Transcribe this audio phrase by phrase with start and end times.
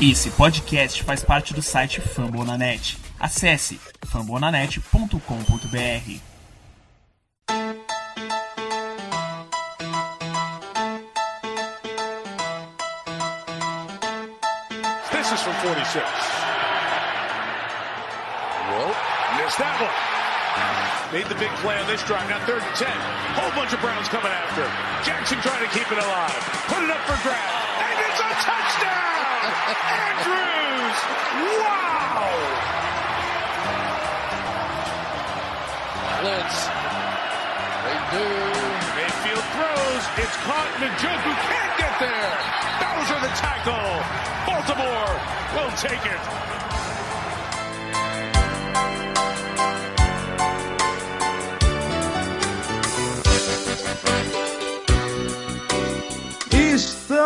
[0.00, 2.96] Esse podcast faz parte do site Fambonanet.
[3.18, 6.20] Acesse fambonanet.com.br.
[15.10, 16.06] This is from 46.
[18.70, 18.94] Whoa,
[19.42, 19.90] missed that one.
[21.12, 22.30] Made the big play on this drive.
[22.30, 22.86] Now third and 10.
[23.34, 24.62] Whole bunch of Browns coming after.
[25.02, 26.38] Jackson trying to keep it alive.
[26.70, 27.50] Put it up for grab.
[27.82, 29.17] And it's a touchdown!
[29.38, 30.98] Andrews!
[31.62, 32.26] Wow!
[36.20, 36.58] Blitz.
[37.84, 38.26] They do.
[38.98, 40.04] Mayfield throws.
[40.18, 40.70] It's caught.
[40.82, 42.34] Njoku can't get there.
[42.80, 44.02] Bowser the tackle.
[44.46, 45.14] Baltimore
[45.54, 46.48] will take it.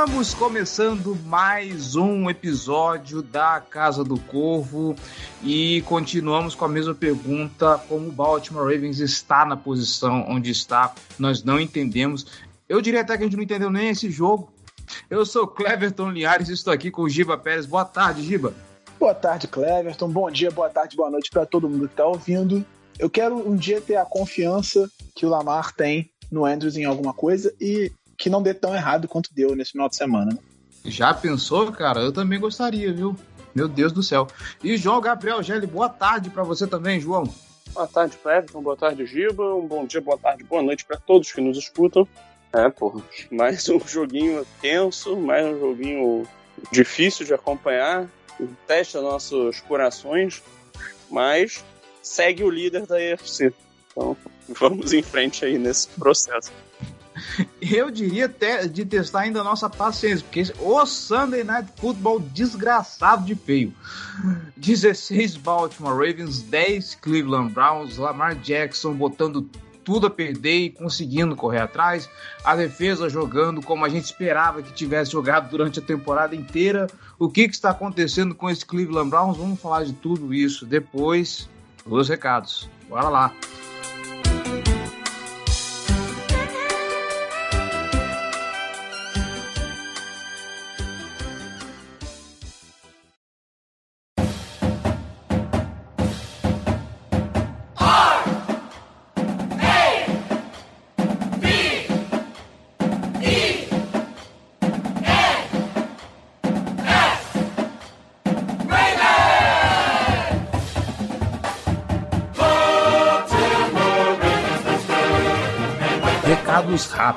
[0.05, 4.97] Estamos começando mais um episódio da Casa do Corvo
[5.45, 10.93] e continuamos com a mesma pergunta: como o Baltimore Ravens está na posição onde está?
[11.21, 12.27] Nós não entendemos.
[12.69, 14.53] Eu diria até que a gente não entendeu nem esse jogo.
[15.09, 17.65] Eu sou Cleverton Linhares e estou aqui com o Giba Pérez.
[17.65, 18.53] Boa tarde, Giba.
[18.99, 20.09] Boa tarde, Cleverton.
[20.09, 22.67] Bom dia, boa tarde, boa noite para todo mundo que está ouvindo.
[22.99, 27.15] Eu quero um dia ter a confiança que o Lamar tem no Andrews em alguma
[27.15, 30.33] coisa e que não dê tão errado quanto deu nesse final de semana.
[30.33, 30.39] Né?
[30.85, 32.01] Já pensou, cara?
[32.01, 33.17] Eu também gostaria, viu?
[33.53, 34.29] Meu Deus do céu.
[34.63, 37.25] E João Gabriel Gelli, boa tarde para você também, João.
[37.73, 38.63] Boa tarde, Cleverton.
[38.63, 39.57] Boa tarde, Giba.
[39.57, 42.07] Um bom dia, boa tarde, boa noite para todos que nos escutam.
[42.53, 46.23] É, porra, mais um joguinho tenso, mais um joguinho
[46.71, 48.09] difícil de acompanhar,
[48.69, 50.43] testa nossos corações,
[51.11, 51.65] mas
[52.01, 53.53] segue o líder da EFC.
[53.91, 54.17] Então,
[54.49, 56.53] vamos em frente aí nesse processo.
[57.61, 63.25] Eu diria até de testar ainda a nossa paciência, porque o Sunday Night Football desgraçado
[63.25, 63.73] de feio.
[64.57, 69.49] 16 Baltimore Ravens, 10 Cleveland Browns, Lamar Jackson botando
[69.85, 72.09] tudo a perder e conseguindo correr atrás.
[72.45, 76.87] A defesa jogando como a gente esperava que tivesse jogado durante a temporada inteira.
[77.19, 79.37] O que, que está acontecendo com esse Cleveland Browns?
[79.37, 81.49] Vamos falar de tudo isso depois
[81.85, 82.69] dos recados.
[82.89, 83.35] Bora lá.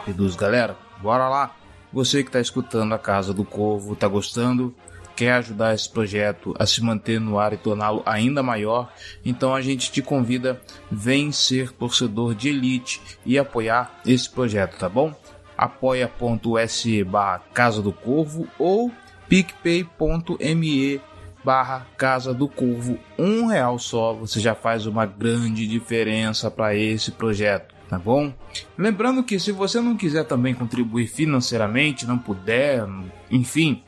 [0.05, 0.77] Rápidos, galera.
[1.01, 1.55] Bora lá.
[1.91, 4.73] Você que está escutando a Casa do Corvo, está gostando?
[5.15, 8.91] Quer ajudar esse projeto a se manter no ar e torná-lo ainda maior?
[9.23, 10.61] Então a gente te convida,
[10.91, 15.13] vem ser torcedor de elite e apoiar esse projeto, tá bom?
[15.57, 18.91] apoia.se barra Casa do Corvo ou
[19.29, 21.01] picpay.me
[21.45, 22.99] barra Casa do Corvo.
[23.17, 28.33] Um real só, você já faz uma grande diferença para esse projeto tá bom?
[28.77, 32.85] Lembrando que se você não quiser também contribuir financeiramente, não puder,
[33.29, 33.83] enfim,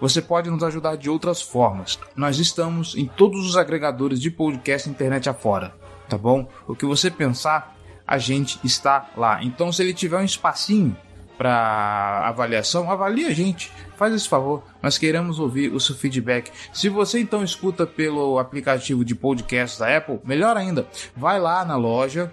[0.00, 1.98] você pode nos ajudar de outras formas.
[2.16, 5.74] Nós estamos em todos os agregadores de podcast internet afora,
[6.08, 6.48] tá bom?
[6.66, 9.42] O que você pensar, a gente está lá.
[9.42, 10.96] Então, se ele tiver um espacinho
[11.38, 13.72] para avaliação, avalie a gente.
[13.96, 16.50] Faz esse favor, nós queremos ouvir o seu feedback.
[16.72, 21.76] Se você então escuta pelo aplicativo de podcast da Apple, melhor ainda, vai lá na
[21.76, 22.32] loja,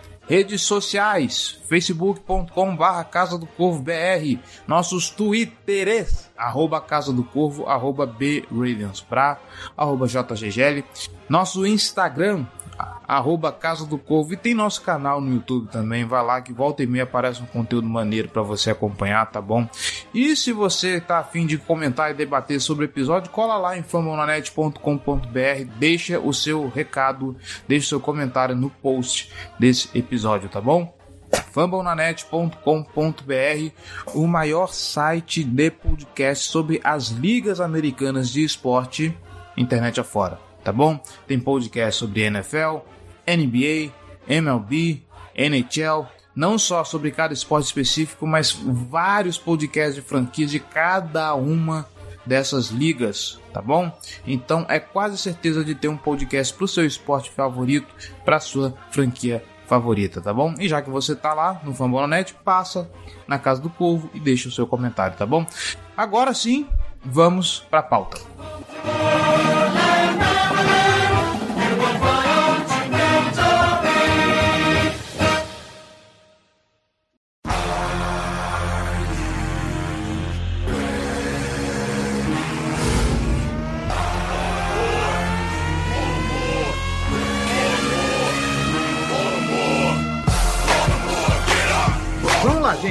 [0.31, 8.05] Redes sociais, facebook.com barra Casa do Corvo BR, nossos twitteres, arroba Casa do Corvo, arroba
[8.05, 8.45] B
[9.09, 9.41] pra,
[9.75, 10.85] arroba JGGL,
[11.27, 12.45] nosso Instagram,
[13.07, 16.81] arroba Casa do Corvo e tem nosso canal no YouTube também, vai lá que volta
[16.81, 19.67] e meia aparece um conteúdo maneiro para você acompanhar, tá bom?
[20.13, 23.83] E se você tá afim de comentar e debater sobre o episódio, cola lá em
[23.83, 24.77] famonanet.com.br,
[25.77, 27.35] deixa o seu recado,
[27.67, 30.93] deixa o seu comentário no post desse episódio, tá bom?
[31.51, 33.71] fambonanet.com.br,
[34.13, 39.17] o maior site de podcast sobre as ligas americanas de esporte
[39.57, 40.99] internet afora, tá bom?
[41.27, 42.79] Tem podcast sobre NFL,
[43.27, 43.91] NBA,
[44.27, 45.01] MLB,
[45.35, 46.05] NHL,
[46.35, 51.85] não só sobre cada esporte específico, mas vários podcasts de franquias de cada uma
[52.25, 53.91] dessas ligas, tá bom?
[54.25, 57.93] Então é quase certeza de ter um podcast pro seu esporte favorito,
[58.23, 60.53] pra sua franquia favorita, tá bom?
[60.59, 62.89] E já que você tá lá no Fambonanet, passa
[63.27, 65.45] na Casa do Povo e deixa o seu comentário, tá bom?
[65.95, 66.67] Agora sim,
[67.03, 68.19] vamos pra pauta.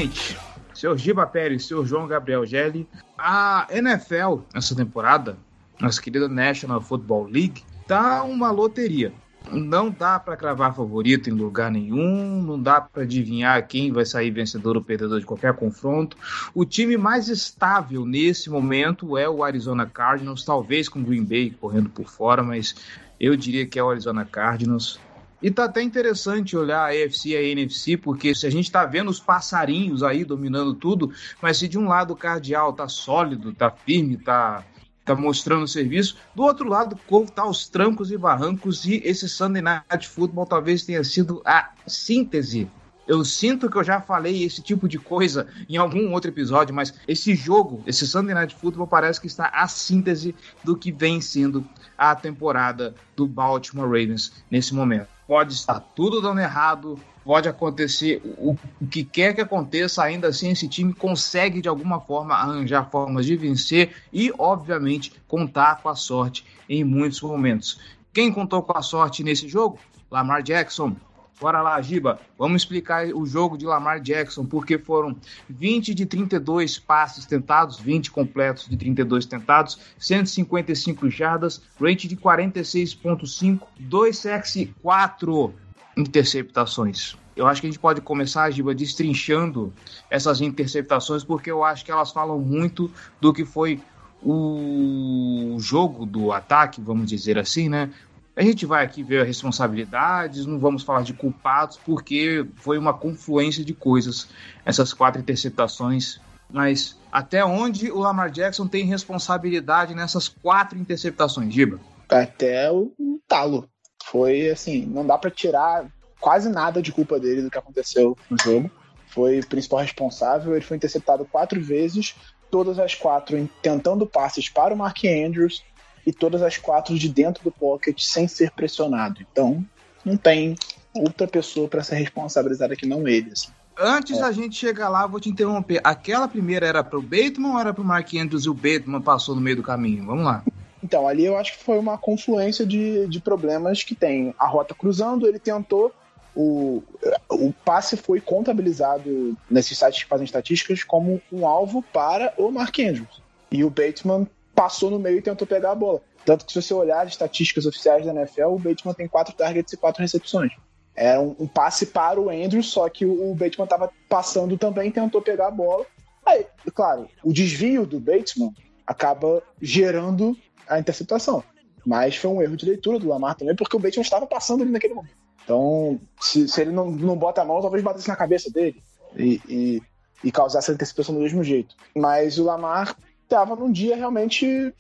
[0.01, 0.35] Gente.
[0.73, 2.89] Senhor Giba Pérez, senhor João Gabriel Gelli.
[3.19, 5.37] A NFL, essa temporada,
[5.79, 9.13] nossa querida National Football League, tá uma loteria.
[9.53, 14.31] Não dá para cravar favorito em lugar nenhum, não dá para adivinhar quem vai sair
[14.31, 16.17] vencedor ou perdedor de qualquer confronto.
[16.55, 21.91] O time mais estável nesse momento é o Arizona Cardinals, talvez com Green Bay correndo
[21.91, 22.75] por fora, mas
[23.21, 24.99] eu diria que é o Arizona Cardinals.
[25.43, 28.85] E tá até interessante olhar a AFC e a NFC, porque se a gente tá
[28.85, 33.55] vendo os passarinhos aí dominando tudo, mas se de um lado o cardeal tá sólido,
[33.55, 34.63] tá firme, tá,
[35.03, 39.63] tá mostrando serviço, do outro lado o tá aos trancos e barrancos, e esse Sunday
[39.63, 42.71] Night Football talvez tenha sido a síntese.
[43.09, 46.93] Eu sinto que eu já falei esse tipo de coisa em algum outro episódio, mas
[47.09, 51.67] esse jogo, esse Sunday Night Football, parece que está a síntese do que vem sendo
[51.97, 58.59] a temporada do Baltimore Ravens nesse momento pode estar tudo dando errado, pode acontecer o,
[58.81, 63.27] o, que quer que aconteça, ainda assim esse time consegue de alguma forma arranjar formas
[63.27, 67.79] de vencer e, obviamente, contar com a sorte em muitos momentos.
[68.13, 69.79] Quem contou com a sorte nesse jogo?
[70.11, 70.97] Lamar Jackson.
[71.41, 72.21] Bora lá, Giba.
[72.39, 75.17] Vamos explicar o jogo de Lamar Jackson, porque foram
[75.49, 83.61] 20 de 32 passes tentados, 20 completos de 32 tentados, 155 jardas, rate de 46.5,
[83.79, 85.55] 2 sacks e 4
[85.97, 87.17] interceptações.
[87.35, 89.73] Eu acho que a gente pode começar, Giba, destrinchando
[90.11, 93.81] essas interceptações, porque eu acho que elas falam muito do que foi
[94.23, 97.91] o jogo do ataque, vamos dizer assim, né?
[98.37, 103.65] A gente vai aqui ver responsabilidades, não vamos falar de culpados, porque foi uma confluência
[103.65, 104.29] de coisas,
[104.65, 106.21] essas quatro interceptações.
[106.49, 111.81] Mas até onde o Lamar Jackson tem responsabilidade nessas quatro interceptações, Giba?
[112.09, 112.93] Até o
[113.29, 113.69] talo.
[114.05, 115.87] Foi assim, não dá para tirar
[116.21, 118.71] quase nada de culpa dele do que aconteceu no jogo.
[119.07, 122.15] Foi o principal responsável, ele foi interceptado quatro vezes,
[122.51, 125.65] todas as quatro tentando passes para o Mark Andrews,
[126.07, 129.21] e todas as quatro de dentro do pocket sem ser pressionado.
[129.31, 129.65] Então,
[130.05, 130.57] não tem
[130.95, 133.33] outra pessoa para ser responsabilizada que não ele.
[133.33, 133.51] Assim.
[133.79, 134.21] Antes é.
[134.21, 135.81] da gente chegar lá, vou te interromper.
[135.83, 139.01] Aquela primeira era para o Bateman ou era para o Mark Andrews e o Bateman
[139.01, 140.05] passou no meio do caminho?
[140.05, 140.45] Vamos lá.
[140.83, 144.35] Então, ali eu acho que foi uma confluência de, de problemas que tem.
[144.39, 145.93] A rota cruzando, ele tentou.
[146.35, 146.83] O,
[147.29, 152.79] o passe foi contabilizado nesses sites que fazem estatísticas como um alvo para o Mark
[152.79, 153.21] Andrews.
[153.51, 154.27] E o Bateman
[154.61, 156.03] passou no meio e tentou pegar a bola.
[156.23, 159.73] Tanto que se você olhar as estatísticas oficiais da NFL, o Bateman tem quatro targets
[159.73, 160.53] e quatro recepções.
[160.95, 164.91] Era um, um passe para o Andrews, só que o, o Bateman estava passando também,
[164.91, 165.87] tentou pegar a bola.
[166.27, 168.53] Aí, claro, o desvio do Bateman
[168.87, 170.37] acaba gerando
[170.69, 171.43] a interceptação.
[171.87, 174.71] Mas foi um erro de leitura do Lamar também, porque o Bateman estava passando ali
[174.71, 175.17] naquele momento.
[175.43, 178.83] Então, se, se ele não, não bota a mão, talvez batesse na cabeça dele
[179.17, 179.83] e, e,
[180.23, 181.75] e causasse a interceptação do mesmo jeito.
[181.97, 182.95] Mas o Lamar
[183.31, 184.75] estava num dia realmente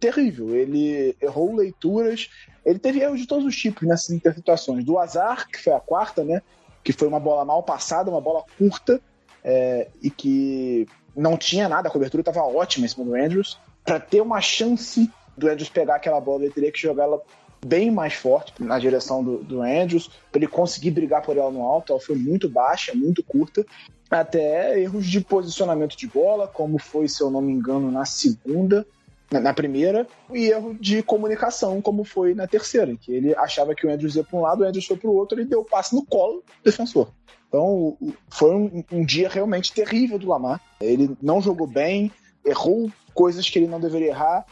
[0.00, 0.54] terrível.
[0.54, 2.30] Ele errou leituras,
[2.64, 4.84] ele teve erros de todos os tipos nessas interceptações.
[4.84, 6.40] Do azar, que foi a quarta, né?
[6.82, 9.00] Que foi uma bola mal passada, uma bola curta,
[9.44, 13.58] é, e que não tinha nada, a cobertura estava ótima em cima do Andrews.
[13.84, 17.22] Para ter uma chance do Andrews pegar aquela bola, ele teria que jogar ela
[17.64, 21.62] bem mais forte na direção do, do Andrews, para ele conseguir brigar por ela no
[21.62, 21.92] alto.
[21.92, 23.66] Ela foi muito baixa, muito curta
[24.10, 28.86] até erros de posicionamento de bola, como foi, se eu não me engano, na segunda,
[29.30, 33.90] na, primeira, e erro de comunicação, como foi na terceira, que ele achava que o
[33.90, 35.94] Andrews ia para um lado, o Andrews foi para o outro, ele deu o passe
[35.94, 37.08] no colo do defensor.
[37.46, 37.96] Então,
[38.28, 40.60] foi um, um dia realmente terrível do Lamar.
[40.80, 42.10] Ele não jogou bem,
[42.44, 44.46] errou coisas que ele não deveria errar.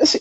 [0.00, 0.20] Assim,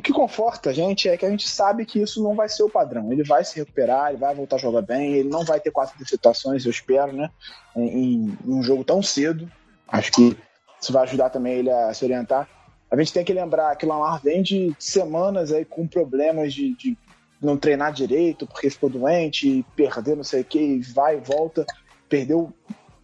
[0.00, 2.62] o que conforta a gente é que a gente sabe que isso não vai ser
[2.62, 3.12] o padrão.
[3.12, 5.94] Ele vai se recuperar, ele vai voltar a jogar bem, ele não vai ter quatro
[5.94, 7.30] interceptações, eu espero, né?
[7.76, 7.88] Em,
[8.24, 9.46] em, um jogo tão cedo.
[9.86, 10.34] Acho que
[10.80, 12.48] isso vai ajudar também ele a se orientar.
[12.90, 16.74] A gente tem que lembrar que o Lamar vem de semanas aí com problemas de,
[16.74, 16.96] de
[17.40, 21.66] não treinar direito porque ficou doente, perder não sei o que, vai e volta.
[22.08, 22.50] Perdeu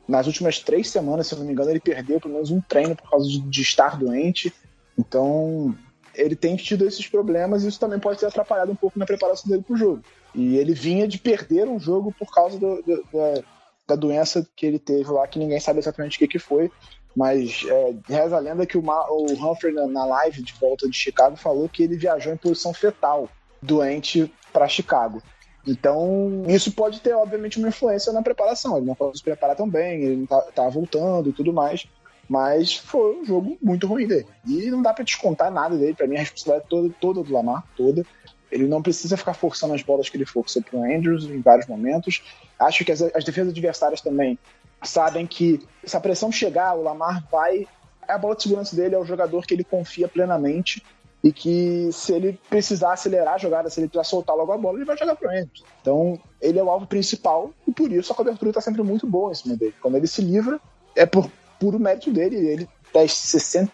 [0.09, 2.97] nas últimas três semanas, se eu não me engano, ele perdeu pelo menos um treino
[2.97, 4.51] por causa de, de estar doente.
[4.99, 5.77] Então,
[6.17, 9.51] ele tem tido esses problemas e isso também pode ter atrapalhado um pouco na preparação
[9.51, 10.03] dele para o jogo.
[10.35, 13.43] E ele vinha de perder um jogo por causa do, do, da,
[13.89, 16.71] da, doença que ele teve lá, que ninguém sabe exatamente o que, que foi.
[17.15, 20.97] Mas é, reza a lenda que o, o Humphrey, na, na live de volta de
[20.97, 23.29] Chicago, falou que ele viajou em posição fetal,
[23.63, 25.23] doente, para Chicago.
[25.67, 28.77] Então, isso pode ter, obviamente, uma influência na preparação.
[28.77, 31.89] Ele não pode se preparar tão bem, ele não tá, tá voltando e tudo mais.
[32.29, 34.27] Mas foi um jogo muito ruim dele.
[34.47, 35.95] E não dá para descontar nada dele.
[35.95, 38.05] Para mim, a responsabilidade é toda, toda do Lamar, toda.
[38.51, 41.67] Ele não precisa ficar forçando as bolas que ele forçou para o Andrews em vários
[41.67, 42.23] momentos.
[42.59, 44.39] Acho que as, as defesas adversárias também
[44.83, 47.67] sabem que se a pressão chegar, o Lamar vai.
[48.07, 50.83] A bola de segurança dele é o jogador que ele confia plenamente
[51.25, 54.79] e que se ele precisar acelerar a jogada, se ele precisar soltar logo a bola,
[54.79, 55.65] ele vai jogar para o Andrews.
[55.81, 59.33] Então, ele é o alvo principal e por isso a cobertura está sempre muito boa
[59.33, 59.75] em cima dele.
[59.81, 60.61] Quando ele se livra,
[60.95, 62.37] é por puro mérito dele.
[62.37, 63.71] Ele tem 60,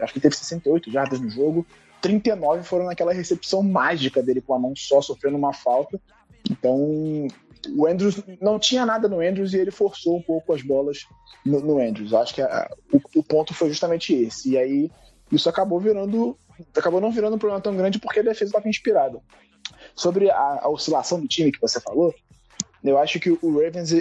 [0.00, 1.66] acho que teve 68 jardas no jogo,
[2.00, 6.00] 39 foram naquela recepção mágica dele com a mão só, sofrendo uma falta.
[6.50, 7.28] Então,
[7.76, 11.06] o Andrews não tinha nada no Andrews e ele forçou um pouco as bolas
[11.46, 12.12] no, no Andrews.
[12.12, 14.50] Acho que a, o, o, ponto foi justamente esse.
[14.50, 14.90] E aí,
[15.30, 16.36] isso acabou virando.
[16.76, 19.20] Acabou não virando um problema tão grande porque a defesa estava inspirada.
[19.94, 22.12] Sobre a, a oscilação do time que você falou,
[22.82, 23.92] eu acho que o Ravens,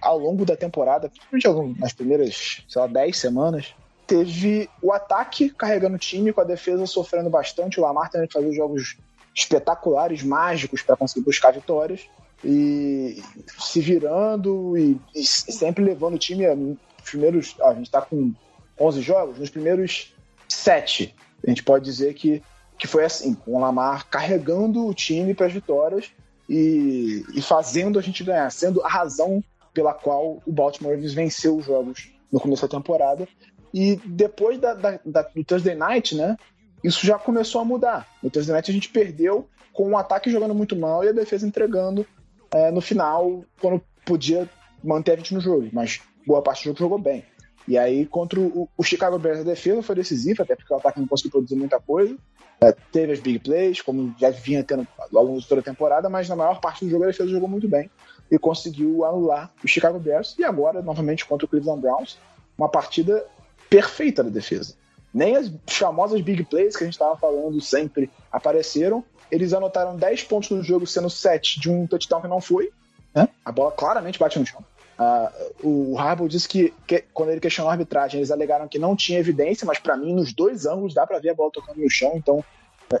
[0.00, 3.74] ao longo da temporada, principalmente nas primeiras, sei lá, 10 semanas,
[4.06, 8.32] teve o ataque carregando o time, com a defesa sofrendo bastante, o Lamar tendo que
[8.32, 8.96] fazer jogos
[9.34, 12.08] espetaculares, mágicos, para conseguir buscar vitórias,
[12.44, 13.22] e
[13.58, 16.56] se virando e, e sempre levando o time a,
[17.04, 17.56] primeiros.
[17.62, 18.32] a gente está com
[18.80, 20.14] 11 jogos, nos primeiros
[20.48, 21.14] 7,
[21.46, 22.42] a gente pode dizer que,
[22.78, 26.10] que foi assim, com o Lamar carregando o time para as vitórias
[26.48, 31.56] e, e fazendo a gente ganhar, sendo a razão pela qual o Baltimore Ravens venceu
[31.56, 33.26] os jogos no começo da temporada.
[33.72, 36.36] E depois da, da, da, do Thursday Night, né?
[36.82, 38.08] Isso já começou a mudar.
[38.22, 41.46] No Thursday Night a gente perdeu com o ataque jogando muito mal e a defesa
[41.46, 42.06] entregando
[42.50, 44.48] é, no final, quando podia
[44.82, 45.68] manter a gente no jogo.
[45.72, 47.24] Mas boa parte do jogo jogou bem.
[47.68, 50.98] E aí, contra o, o Chicago Bears, a defesa foi decisiva, até porque o ataque
[50.98, 52.16] não conseguiu produzir muita coisa.
[52.60, 56.08] É, teve as big plays, como já vinha tendo ao longo de toda a temporada,
[56.08, 57.88] mas na maior parte do jogo a defesa jogou muito bem
[58.30, 62.18] e conseguiu anular o Chicago Bears e agora novamente contra o Cleveland Browns,
[62.56, 63.24] uma partida
[63.68, 64.74] perfeita da defesa.
[65.12, 69.04] Nem as famosas big plays que a gente estava falando sempre apareceram.
[69.30, 72.70] Eles anotaram 10 pontos no jogo, sendo 7 de um touchdown que não foi.
[73.14, 73.28] Né?
[73.44, 74.64] A bola claramente bate no chão.
[75.00, 78.94] Uh, o Harbaugh disse que, que, quando ele questionou a arbitragem, eles alegaram que não
[78.94, 81.90] tinha evidência, mas para mim, nos dois ângulos, dá para ver a bola tocando no
[81.90, 82.12] chão.
[82.14, 82.44] Então,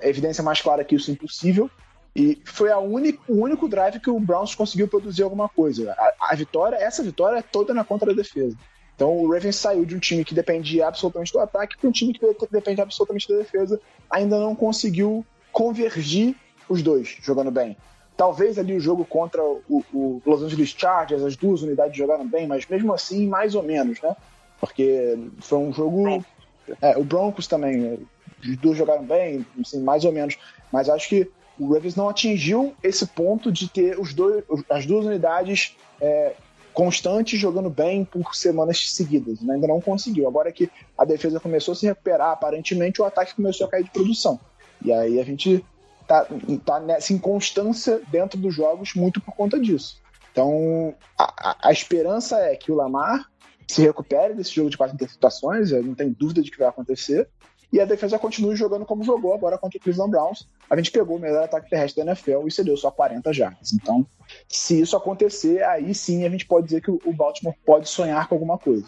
[0.02, 1.70] a evidência mais clara que isso é impossível.
[2.14, 5.92] E foi a única, o único drive que o Browns conseguiu produzir alguma coisa.
[5.92, 8.56] A, a, vitória, essa vitória é toda na contra da defesa.
[8.94, 12.12] Então o Ravens saiu de um time que dependia absolutamente do ataque para um time
[12.12, 13.80] que depende absolutamente da defesa.
[14.10, 16.34] Ainda não conseguiu convergir
[16.68, 17.76] os dois jogando bem.
[18.16, 22.46] Talvez ali o jogo contra o, o Los Angeles Chargers, as duas unidades jogaram bem,
[22.46, 24.14] mas mesmo assim, mais ou menos, né?
[24.60, 26.22] Porque foi um jogo.
[26.82, 27.98] É, o Broncos também,
[28.44, 30.36] os dois jogaram bem, assim, mais ou menos.
[30.70, 35.04] Mas acho que o Ravens não atingiu esse ponto de ter os dois, as duas
[35.04, 36.34] unidades é,
[36.72, 39.40] constantes jogando bem por semanas seguidas.
[39.42, 39.54] Né?
[39.54, 40.26] Ainda não conseguiu.
[40.26, 43.90] Agora que a defesa começou a se recuperar, aparentemente o ataque começou a cair de
[43.90, 44.40] produção.
[44.82, 45.62] E aí a gente
[46.08, 46.26] tá,
[46.64, 50.00] tá nessa inconstância dentro dos jogos muito por conta disso.
[50.32, 53.30] Então a, a, a esperança é que o Lamar
[53.68, 57.28] se recupere desse jogo de quatro interceptações, eu não tenho dúvida de que vai acontecer,
[57.72, 60.48] e a defesa continue jogando como jogou agora contra o Cleveland Browns.
[60.68, 63.72] A gente pegou o melhor ataque terrestre da NFL e cedeu só 40 jardas.
[63.72, 64.04] Então,
[64.48, 68.34] se isso acontecer, aí sim a gente pode dizer que o Baltimore pode sonhar com
[68.34, 68.86] alguma coisa.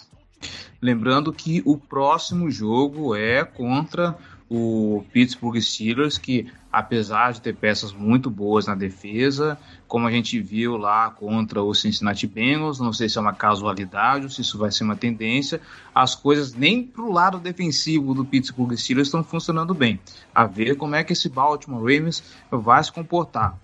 [0.81, 4.17] Lembrando que o próximo jogo é contra
[4.51, 10.41] o Pittsburgh Steelers, que apesar de ter peças muito boas na defesa, como a gente
[10.41, 14.57] viu lá contra o Cincinnati Bengals, não sei se é uma casualidade ou se isso
[14.57, 15.61] vai ser uma tendência,
[15.95, 20.01] as coisas nem para o lado defensivo do Pittsburgh Steelers estão funcionando bem.
[20.35, 23.59] A ver como é que esse Baltimore Ravens vai se comportar.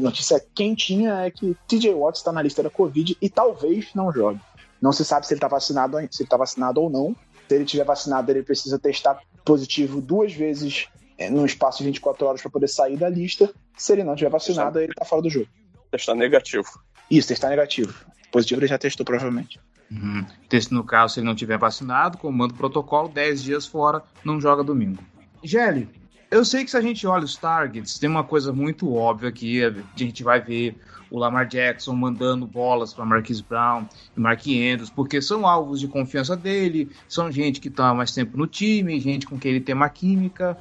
[0.00, 4.40] Notícia quentinha é que TJ Watt está na lista da Covid e talvez não jogue.
[4.82, 7.16] Não se sabe se ele está vacinado, se tá vacinado ou não.
[7.48, 10.88] Se ele tiver vacinado, ele precisa testar positivo duas vezes
[11.18, 13.52] é, num espaço de 24 horas para poder sair da lista.
[13.76, 15.48] Se ele não tiver vacinado, ele tá fora do jogo.
[15.90, 16.68] Testar negativo.
[17.10, 17.94] Isso, testar negativo.
[18.32, 19.60] Positivo ele já testou, provavelmente.
[19.90, 20.26] Uhum.
[20.70, 25.02] No caso, se ele não tiver vacinado, comando protocolo, 10 dias fora, não joga domingo.
[25.42, 25.88] Gelli,
[26.30, 29.62] Eu sei que se a gente olha os targets, tem uma coisa muito óbvia que
[29.62, 30.76] a gente vai ver
[31.14, 35.86] o Lamar Jackson mandando bolas para Marquise Brown e Mark Andrews, porque são alvos de
[35.86, 39.76] confiança dele, são gente que está mais tempo no time, gente com quem ele tem
[39.76, 40.58] uma química.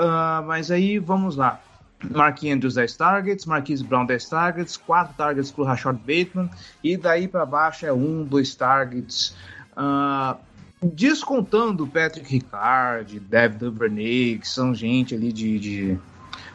[0.00, 1.60] Uh, mas aí vamos lá.
[2.08, 6.48] Mark Andrews 10 targets, Marquise Brown 10 targets, 4 targets para o Rashad Bateman,
[6.82, 9.36] e daí para baixo é 1, 2 targets.
[9.76, 10.38] Uh,
[10.82, 15.98] descontando Patrick Ricard, Dev Duvernay, que são gente ali de, de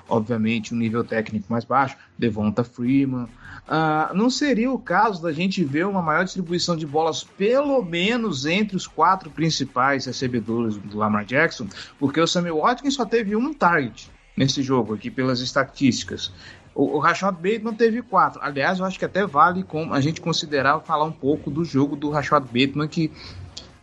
[0.09, 3.27] obviamente, um nível técnico mais baixo, Devonta Freeman.
[3.67, 8.45] Uh, não seria o caso da gente ver uma maior distribuição de bolas, pelo menos
[8.45, 11.67] entre os quatro principais recebedores do Lamar Jackson,
[11.97, 16.31] porque o Samuel Watkins só teve um target nesse jogo aqui, pelas estatísticas.
[16.75, 18.39] O, o Rashad Bateman teve quatro.
[18.43, 21.95] Aliás, eu acho que até vale com a gente considerar falar um pouco do jogo
[21.95, 23.11] do Rashad Bateman, que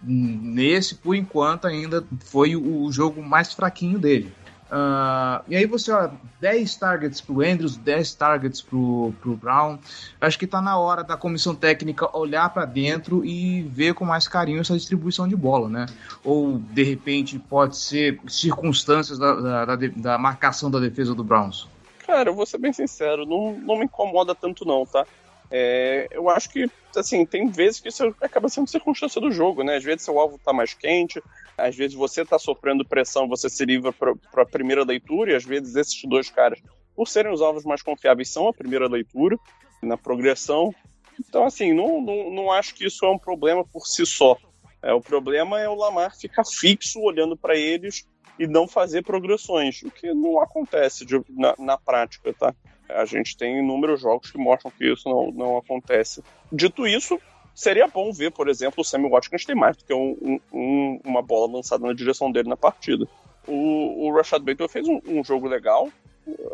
[0.04, 4.32] nesse, por enquanto, ainda foi o jogo mais fraquinho dele.
[4.72, 6.08] Uh, e aí você, ó,
[6.40, 9.78] 10 targets pro Andrews, 10 targets pro, pro Brown.
[10.18, 14.26] Acho que tá na hora da comissão técnica olhar para dentro e ver com mais
[14.26, 15.86] carinho essa distribuição de bola, né?
[16.24, 21.68] Ou, de repente, pode ser circunstâncias da, da, da marcação da defesa do Browns.
[22.06, 25.04] Cara, eu vou ser bem sincero, não, não me incomoda tanto não, tá?
[25.50, 29.76] É, eu acho que, assim, tem vezes que isso acaba sendo circunstância do jogo, né?
[29.76, 31.22] Às vezes seu alvo tá mais quente,
[31.56, 35.44] às vezes você tá sofrendo pressão, você se livra para a primeira leitura, e às
[35.44, 36.60] vezes esses dois caras,
[36.94, 39.36] por serem os alvos mais confiáveis, são a primeira leitura
[39.82, 40.74] na progressão.
[41.18, 44.36] Então, assim, não, não, não acho que isso é um problema por si só.
[44.82, 48.04] É, o problema é o Lamar ficar fixo olhando para eles
[48.38, 52.54] e não fazer progressões, o que não acontece de, na, na prática, tá?
[52.88, 56.22] A gente tem inúmeros jogos que mostram que isso não, não acontece.
[56.50, 57.20] Dito isso,
[57.54, 61.22] seria bom ver, por exemplo, o Sammy Watkins tem mais do que um, um, uma
[61.22, 63.06] bola lançada na direção dele na partida.
[63.46, 65.88] O, o Rashad Bateman fez um, um, jogo legal,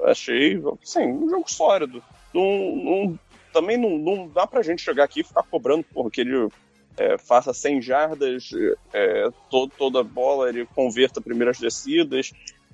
[0.05, 2.02] achei, sim, um jogo sólido.
[3.52, 6.49] também não, não dá pra gente chegar aqui e ficar cobrando porque ele
[6.97, 8.50] é, faça 100 jardas,
[8.92, 12.33] é, todo, toda bola ele converta primeiras descidas.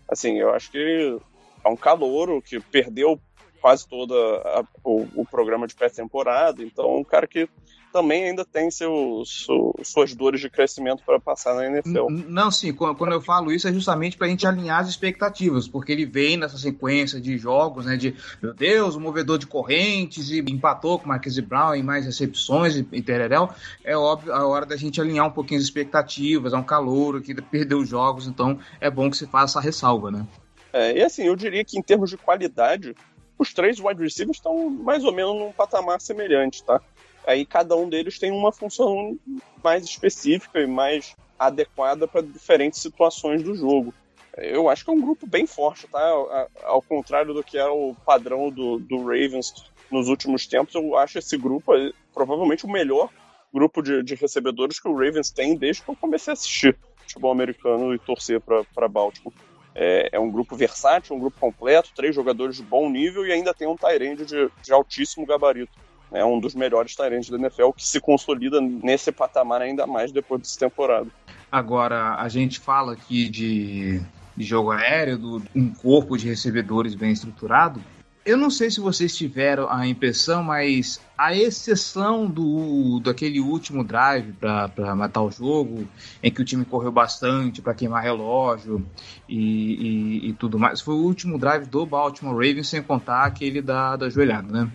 [0.08, 1.18] Assim, eu acho que
[1.64, 3.20] é um calouro que perdeu
[3.60, 7.48] quase toda a, o, o, programa de pré-temporada, então é um cara que
[7.94, 9.46] também ainda tem seus,
[9.84, 12.08] suas dores de crescimento para passar na NFL.
[12.26, 15.92] Não, sim, quando eu falo isso é justamente para a gente alinhar as expectativas, porque
[15.92, 20.40] ele vem nessa sequência de jogos, né, de, meu Deus, o movedor de correntes, e
[20.40, 23.48] empatou com o Marquise Brown em mais recepções e, e tereréu,
[23.84, 27.32] é óbvio a hora da gente alinhar um pouquinho as expectativas, é um calor que
[27.42, 30.26] perdeu os jogos, então é bom que se faça essa ressalva, né?
[30.72, 32.96] É, e assim, eu diria que em termos de qualidade,
[33.38, 36.80] os três wide receivers estão mais ou menos num patamar semelhante, tá?
[37.26, 39.18] Aí cada um deles tem uma função
[39.62, 43.92] mais específica e mais adequada para diferentes situações do jogo.
[44.36, 46.48] Eu acho que é um grupo bem forte, tá?
[46.64, 51.18] Ao contrário do que é o padrão do, do Ravens nos últimos tempos, eu acho
[51.18, 51.72] esse grupo
[52.12, 53.10] provavelmente o melhor
[53.52, 57.30] grupo de, de recebedores que o Ravens tem desde que eu comecei a assistir futebol
[57.30, 59.32] americano e torcer para Baltimore.
[59.76, 63.52] É, é, um grupo versátil, um grupo completo, três jogadores de bom nível e ainda
[63.52, 65.72] tem um Tyrande de, de altíssimo gabarito.
[66.14, 70.40] É um dos melhores Tyrands da NFL que se consolida nesse patamar ainda mais depois
[70.40, 71.08] dessa temporada.
[71.50, 74.00] Agora, a gente fala aqui de,
[74.36, 77.80] de jogo aéreo, do um corpo de recebedores bem estruturado.
[78.24, 84.32] Eu não sei se vocês tiveram a impressão, mas a exceção do daquele último drive
[84.32, 85.86] para matar o jogo,
[86.22, 88.84] em que o time correu bastante para queimar relógio
[89.28, 93.60] e, e, e, tudo mais, foi o último drive do Baltimore Ravens, sem contar aquele
[93.60, 94.70] da, da joelhada, né?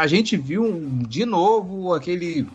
[0.00, 2.48] A gente viu de novo aquele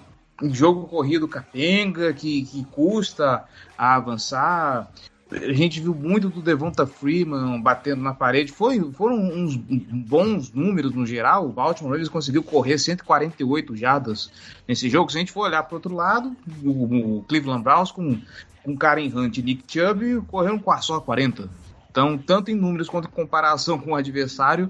[0.51, 3.45] jogo corrido capenga que, que custa
[3.77, 4.89] a avançar
[5.31, 8.51] a gente viu muito do Devonta Freeman batendo na parede.
[8.51, 11.45] Foi, foram uns bons números no geral.
[11.45, 14.31] O Baltimore Ravens conseguiu correr 148 jardas
[14.67, 15.11] nesse jogo.
[15.11, 18.19] Se a gente for olhar para outro lado, o, o, Cleveland Browns com,
[18.63, 21.47] com Karen Hunt e Nick Chubb correram só 40.
[21.95, 24.69] Então, tanto em números quanto em comparação com o adversário,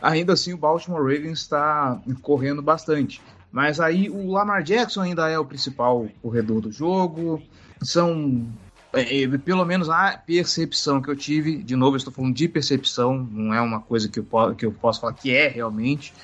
[0.00, 3.20] ainda assim o Baltimore Ravens está correndo bastante.
[3.50, 7.42] Mas aí o Lamar Jackson ainda é o principal corredor do jogo.
[7.82, 8.46] São
[8.92, 12.46] é, é, pelo menos a percepção que eu tive, de novo, eu estou falando de
[12.46, 16.14] percepção, não é uma coisa que eu, que eu posso falar que é realmente.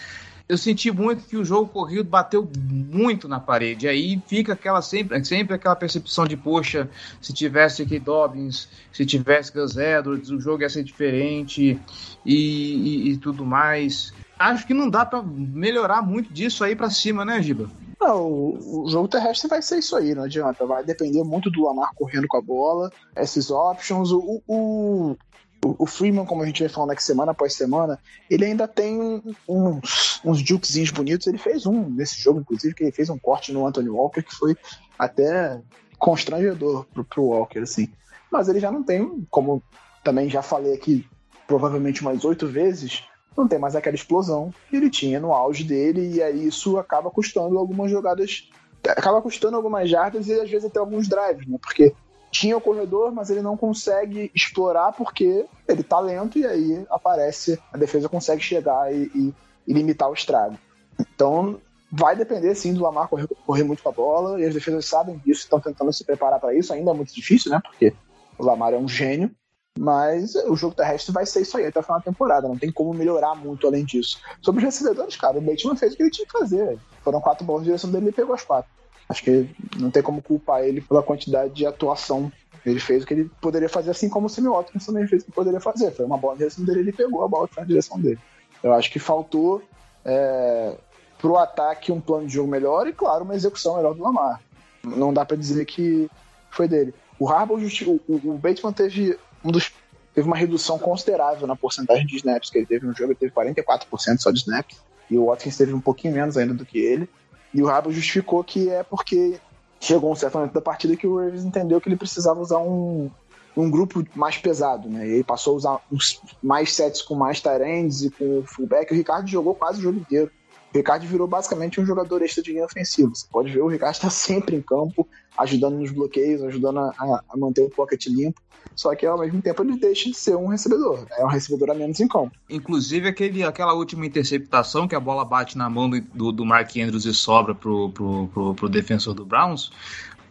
[0.49, 3.87] Eu senti muito que o jogo corrido bateu muito na parede.
[3.87, 6.89] Aí fica aquela sempre, sempre aquela percepção de, poxa,
[7.21, 11.79] se tivesse aqui Dobbins, se tivesse Gus Edwards, o jogo ia ser diferente
[12.25, 14.13] e, e, e tudo mais.
[14.39, 17.69] Acho que não dá para melhorar muito disso aí para cima, né, Giba?
[18.01, 20.65] Não, o, o jogo terrestre vai ser isso aí, não adianta.
[20.65, 24.13] Vai depender muito do Lamar correndo com a bola, esses options.
[24.13, 25.17] O, o,
[25.65, 27.99] O, Freeman, como a gente vem falando aqui semana após semana,
[28.31, 31.27] ele ainda tem uns, uns jukezinhos bonitos.
[31.27, 34.35] Ele fez um nesse jogo, inclusive, que ele fez um corte no Anthony Walker que
[34.35, 34.57] foi
[34.99, 35.61] até
[35.99, 37.89] constrangedor pro, pro Walker, assim.
[38.31, 39.63] Mas ele já não tem, como
[40.05, 41.07] também já falei aqui
[41.47, 43.03] provavelmente umas oito vezes,
[43.37, 47.11] não tem mais aquela explosão que ele tinha no auge dele, e aí isso acaba
[47.11, 48.51] custando algumas jogadas,
[48.87, 51.57] acaba custando algumas jardas e às vezes até alguns drives, né?
[51.61, 51.95] Porque
[52.31, 57.59] tinha o corredor, mas ele não consegue explorar porque ele tá lento e aí aparece,
[57.73, 59.35] a defesa consegue chegar e, e,
[59.67, 60.59] e limitar o estrago.
[60.99, 61.61] Então,
[61.91, 65.17] vai depender sim do Lamar correr, correr, muito com a bola, e as defesas sabem
[65.19, 66.73] disso, estão tentando se preparar para isso.
[66.73, 67.61] Ainda é muito difícil, né?
[67.63, 67.95] Porque
[68.39, 69.31] o Lamar é um gênio,
[69.79, 72.49] mas o jogo terrestre vai ser isso aí até o final da temporada.
[72.49, 74.21] Não tem como melhorar muito além disso.
[74.43, 76.79] Sobre os recebedores, cara, o Bateman fez o que ele tinha que fazer.
[77.03, 78.71] Foram quatro bolas de direção dele e pegou as quatro.
[79.09, 82.31] Acho que não tem como culpar ele pela quantidade de atuação.
[82.65, 85.27] Ele fez o que ele poderia fazer, assim como o Sammy Watkins também fez o
[85.27, 85.91] que poderia fazer.
[85.93, 88.19] Foi uma bola na direção dele, ele pegou a bola na direção dele.
[88.63, 89.63] Eu acho que faltou
[90.05, 90.77] é,
[91.19, 94.43] pro ataque um plano de jogo melhor e, claro, uma execução melhor do Lamar.
[94.83, 96.11] Não dá para dizer que
[96.51, 96.93] foi dele.
[97.19, 99.73] O Harbaugh, o, o Bateman teve um dos
[100.15, 103.33] teve uma redução considerável na porcentagem de snaps que ele teve no jogo, ele teve
[103.33, 107.09] 44% só de snaps, e o Watkins teve um pouquinho menos ainda do que ele.
[107.53, 109.41] E o Harbaugh justificou que é porque
[109.81, 113.11] chegou um certo momento da partida que o Ravens entendeu que ele precisava usar um,
[113.57, 115.07] um grupo mais pesado, né?
[115.09, 118.93] E aí passou a usar uns mais sets com mais tight e com o fullback.
[118.93, 120.31] O Ricardo jogou quase o jogo inteiro.
[120.73, 123.11] O Ricardo virou basicamente um jogador extra de linha ofensiva.
[123.15, 127.37] Você pode ver, o Ricardo está sempre em campo, ajudando nos bloqueios, ajudando a, a,
[127.37, 128.41] manter o pocket limpo.
[128.75, 131.05] Só que ao mesmo tempo ele deixa de ser um recebedor.
[131.17, 132.33] É um recebedor a menos em campo.
[132.49, 137.05] Inclusive aquele, aquela última interceptação que a bola bate na mão do, do Mark Andrews
[137.05, 139.73] e sobra pro, pro, pro, pro defensor do Browns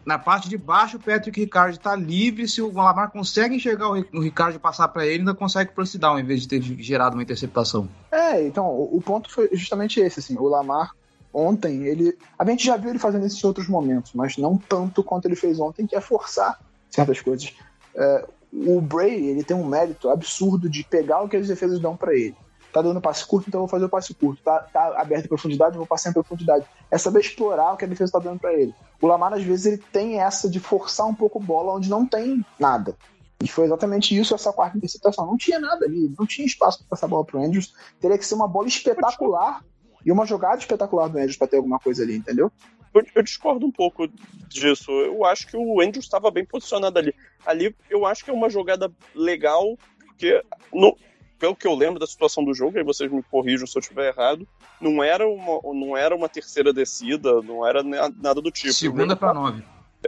[0.07, 2.47] na parte de baixo, o Patrick Ricard está livre.
[2.47, 5.83] Se o Lamar consegue enxergar o Ricard passar para ele, ainda consegue pro
[6.17, 7.89] em vez de ter gerado uma interceptação.
[8.09, 10.95] É, então, o, ponto foi justamente esse, assim, o Lamar
[11.33, 12.17] ontem, ele.
[12.39, 15.35] A gente já viu ele fazendo isso em outros momentos, mas não tanto quanto ele
[15.35, 16.57] fez ontem, que é forçar
[16.89, 17.53] certas coisas.
[17.93, 21.97] É, o Bray, ele tem um mérito absurdo de pegar o que as defesas dão
[21.97, 22.35] para ele
[22.77, 24.41] tá dando passe curto, então eu vou fazer o passe curto.
[24.43, 26.65] Tá, tá aberto em profundidade, eu vou passar em profundidade.
[26.89, 28.73] É saber explorar o que a defesa tá dando para ele.
[29.01, 32.45] O Lamar, às vezes, ele tem essa de forçar um pouco bola onde não tem
[32.59, 32.95] nada.
[33.43, 35.25] E foi exatamente isso essa quarta interceptação.
[35.25, 37.73] Não tinha nada ali, não tinha espaço para passar a bola pro Andrews.
[37.99, 39.63] Teria que ser uma bola espetacular
[40.03, 42.51] e uma jogada espetacular do Andrews para ter alguma coisa ali, entendeu?
[42.93, 44.07] Eu, eu, discordo um pouco
[44.47, 44.91] disso.
[44.91, 47.13] Eu acho que o Andrews estava bem posicionado ali.
[47.45, 50.41] Ali eu acho que é uma jogada legal, porque
[50.73, 50.97] no,
[51.39, 54.09] pelo que eu lembro da situação do jogo, aí vocês me corrijam se eu estiver
[54.09, 54.47] errado,
[54.79, 58.73] não era uma, não era uma terceira descida, não era nada do tipo.
[58.73, 59.63] Segunda para nove.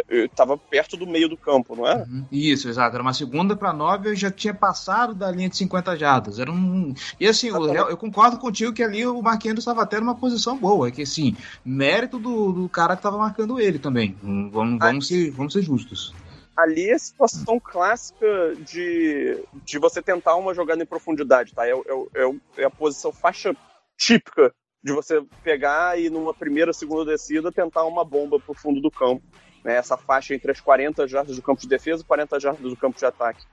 [0.07, 2.03] Estava perto do meio do campo, não era?
[2.03, 2.23] Uhum.
[2.31, 2.95] Isso, exato.
[2.95, 6.39] Era uma segunda para nove, eu já tinha passado da linha de 50 jardas.
[6.39, 6.93] Era um.
[7.19, 10.87] E assim, eu, eu concordo contigo que ali o Marquinhos estava até numa posição boa.
[10.87, 14.15] É que assim, mérito do, do cara que estava marcando ele também.
[14.21, 16.13] Vamos, vamos, ser, vamos ser justos
[16.61, 21.67] ali é a situação clássica de, de você tentar uma jogada em profundidade, tá?
[21.67, 21.75] É, é,
[22.15, 23.55] é, é a posição faixa
[23.97, 28.91] típica de você pegar e numa primeira, segunda descida tentar uma bomba pro fundo do
[28.91, 29.23] campo.
[29.63, 29.75] Né?
[29.75, 32.97] Essa faixa entre as 40 jardas do campo de defesa e 40 jardas do campo
[32.97, 33.43] de ataque.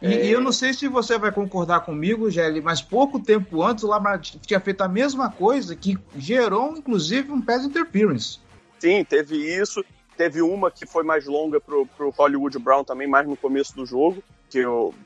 [0.00, 0.26] E, é...
[0.26, 4.20] eu não sei se você vai concordar comigo, Gelli, mas pouco tempo antes o Lamar
[4.20, 8.38] tinha feito a mesma coisa que gerou, inclusive, um pass interference.
[8.78, 9.84] Sim, teve isso.
[10.16, 13.84] Teve uma que foi mais longa pro, pro Hollywood Brown também, mais no começo do
[13.84, 14.62] jogo, que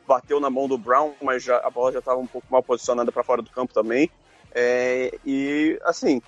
[0.07, 3.11] bateu na mão do Brown, mas já, a bola já estava um pouco mal posicionada
[3.11, 4.11] para fora do campo também.
[4.53, 6.23] É, e, assim,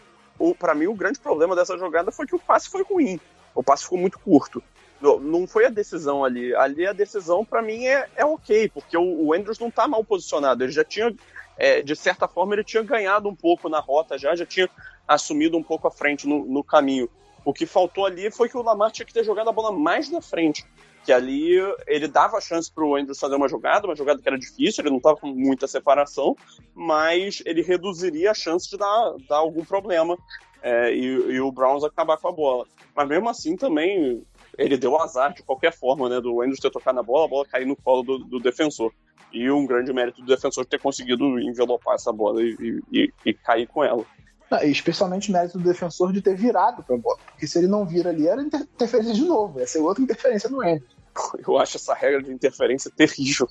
[0.58, 3.20] para mim o grande problema dessa jogada foi que o passe foi ruim.
[3.54, 4.62] O passe ficou muito curto.
[5.00, 6.54] Não, não foi a decisão ali.
[6.54, 10.04] Ali a decisão, para mim, é, é ok, porque o, o Andrews não tá mal
[10.04, 10.62] posicionado.
[10.64, 11.14] Ele já tinha,
[11.56, 14.68] é, de certa forma, ele tinha ganhado um pouco na rota já, já tinha
[15.06, 17.08] assumido um pouco a frente no, no caminho.
[17.44, 20.10] O que faltou ali foi que o Lamar tinha que ter jogado a bola mais
[20.10, 20.64] na frente.
[21.04, 24.38] Que ali ele dava a chance o Andrews fazer uma jogada, uma jogada que era
[24.38, 26.36] difícil, ele não estava com muita separação,
[26.74, 30.16] mas ele reduziria a chance de dar, dar algum problema
[30.62, 32.66] é, e, e, o Browns acabar com a bola.
[32.94, 34.24] Mas mesmo assim também
[34.56, 36.20] ele deu azar de qualquer forma, né?
[36.20, 38.92] Do Andrews ter tocado na bola, a bola cair no colo do, do defensor.
[39.32, 43.66] E um grande mérito do defensor ter conseguido envelopar essa bola e, e, e cair
[43.66, 44.04] com ela.
[44.52, 47.16] Não, especialmente o mérito do defensor de ter virado pra bola.
[47.24, 49.58] Porque se ele não vira ali, era interferência de novo.
[49.58, 50.82] Ia ser outra interferência no N.
[51.46, 53.48] Eu acho essa regra de interferência terrível.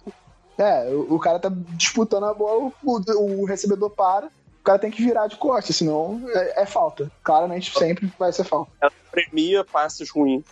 [0.60, 4.92] É, o, o cara tá disputando a bola, o, o, recebedor para, o cara tem
[4.92, 7.12] que virar de costas, senão é, é falta.
[7.24, 8.72] Claramente sempre vai ser falta.
[8.80, 10.44] Ela premia passes ruins.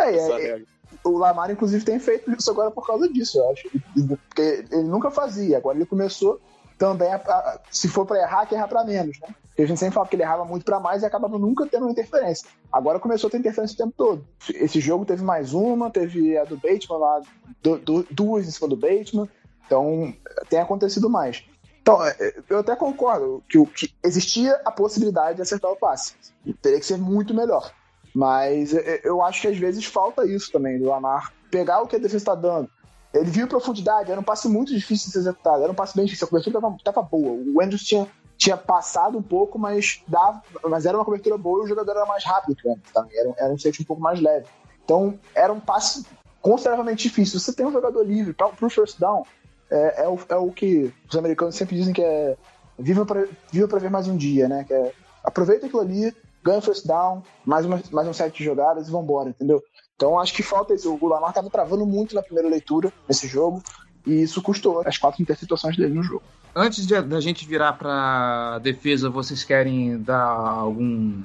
[0.00, 0.62] É, é,
[1.04, 3.70] o Lamar, inclusive, tem feito isso agora por causa disso, eu acho.
[4.08, 6.40] Porque ele nunca fazia, agora ele começou
[6.78, 7.08] também,
[7.70, 9.34] se for para errar, que errar para menos, né?
[9.48, 11.82] Porque a gente sempre fala que ele errava muito para mais e acabava nunca tendo
[11.82, 12.48] uma interferência.
[12.72, 14.26] Agora começou a ter interferência o tempo todo.
[14.54, 17.20] Esse jogo teve mais uma, teve a do Bateman lá,
[17.60, 19.28] do, do, duas em cima do Bateman.
[19.66, 20.14] Então,
[20.48, 21.44] tem acontecido mais.
[21.82, 26.14] Então, é, eu até concordo que, que existia a possibilidade de acertar o passe.
[26.62, 27.72] Teria que ser muito melhor.
[28.14, 31.98] Mas eu acho que às vezes falta isso também, do Lamar pegar o que a
[31.98, 32.70] defesa está dando.
[33.12, 36.04] Ele viu profundidade, era um passe muito difícil de ser executado, era um passe bem
[36.04, 37.42] difícil, a cobertura estava boa.
[37.54, 41.64] O Andrews tinha, tinha passado um pouco, mas, dava, mas era uma cobertura boa e
[41.64, 44.02] o jogador era mais rápido que o Andrews também, era, era um safety um pouco
[44.02, 44.46] mais leve.
[44.84, 46.04] Então, era um passe
[46.40, 47.40] consideravelmente difícil.
[47.40, 49.24] Você tem um jogador livre para o first down,
[49.70, 52.36] é, é, o, é o que os americanos sempre dizem que é
[52.78, 54.64] viva para viva ver mais um dia, né?
[54.64, 54.92] Que é,
[55.24, 59.30] aproveita aquilo ali, ganha first down, mais, uma, mais um set de jogadas e vambora,
[59.30, 59.62] entendeu?
[59.98, 60.96] Então acho que falta isso.
[61.00, 63.60] O Lamar estava travando muito na primeira leitura nesse jogo
[64.06, 66.22] e isso custou as quatro interceptações dele no jogo.
[66.54, 71.20] Antes da gente virar para defesa, vocês querem dar algum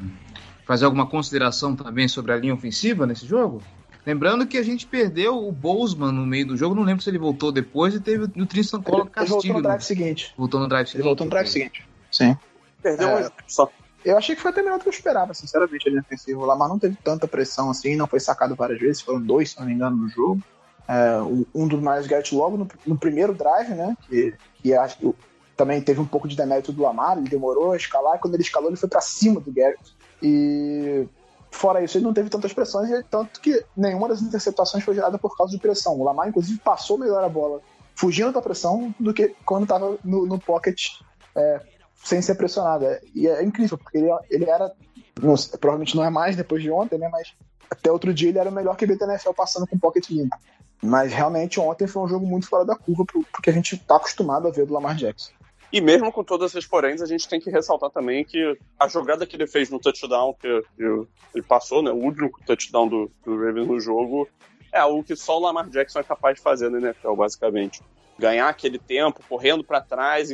[0.66, 3.62] fazer alguma consideração também sobre a linha ofensiva nesse jogo?
[4.08, 7.20] Lembrando que a gente perdeu o Bozeman no meio do jogo, não lembro se ele
[7.20, 9.40] voltou depois e teve o Tristan Collor castigo.
[9.40, 10.34] Ele voltou no drive seguinte.
[10.36, 10.98] Voltou no drive seguinte.
[10.98, 11.88] Ele voltou no drive seguinte.
[12.12, 12.38] Sim.
[12.82, 13.72] Perdeu é, só.
[14.04, 16.42] Eu achei que foi até melhor do que eu esperava, sinceramente, ali ofensivo.
[16.42, 19.60] O Lamar não teve tanta pressão assim, não foi sacado várias vezes, foram dois, se
[19.60, 20.42] não me engano, no jogo.
[20.88, 21.18] É,
[21.56, 23.96] um dos Miles Garrett logo no, no, primeiro drive, né?
[24.08, 25.16] Que, que acho que
[25.56, 28.44] também teve um pouco de demérito do Lamar, ele demorou a escalar, e quando ele
[28.44, 29.96] escalou, ele foi para cima do Garrett.
[30.22, 31.08] E
[31.50, 35.38] fora isso, ele não teve tantas pressões, tanto que nenhuma das interceptações foi gerada por
[35.38, 35.98] causa de pressão.
[35.98, 37.62] O Lamar, inclusive, passou melhor a bola
[37.96, 40.88] fugindo da pressão do que quando estava no, no pocket
[41.36, 41.62] é,
[42.04, 42.86] sem ser pressionado.
[42.86, 44.72] É, e é incrível, porque ele, ele era.
[45.22, 47.08] Não, provavelmente não é mais depois de ontem, né?
[47.12, 47.34] Mas
[47.70, 50.36] até outro dia ele era o melhor que da NFL passando com pocket limpo.
[50.82, 54.48] Mas realmente ontem foi um jogo muito fora da curva porque a gente está acostumado
[54.48, 55.32] a ver do Lamar Jackson.
[55.72, 59.26] E mesmo com todas essas poréns, a gente tem que ressaltar também que a jogada
[59.26, 60.84] que ele fez no touchdown, que, que
[61.34, 64.28] ele passou, né, o único touchdown do, do Ravens no jogo,
[64.74, 67.82] é algo que só o Lamar Jackson é capaz de fazer na NFL, basicamente
[68.18, 70.30] ganhar aquele tempo, correndo para trás,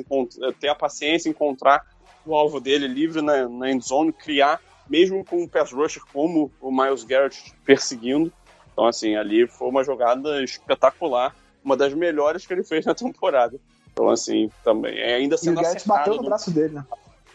[0.60, 1.86] ter a paciência, encontrar
[2.26, 6.72] o alvo dele livre na, na endzone, criar, mesmo com um pass rusher como o
[6.72, 8.32] Miles Garrett perseguindo.
[8.72, 13.60] Então, assim, ali foi uma jogada espetacular, uma das melhores que ele fez na temporada.
[13.92, 16.86] Então, assim, também, é ainda sendo e o Garrett bateu no braço dele, né?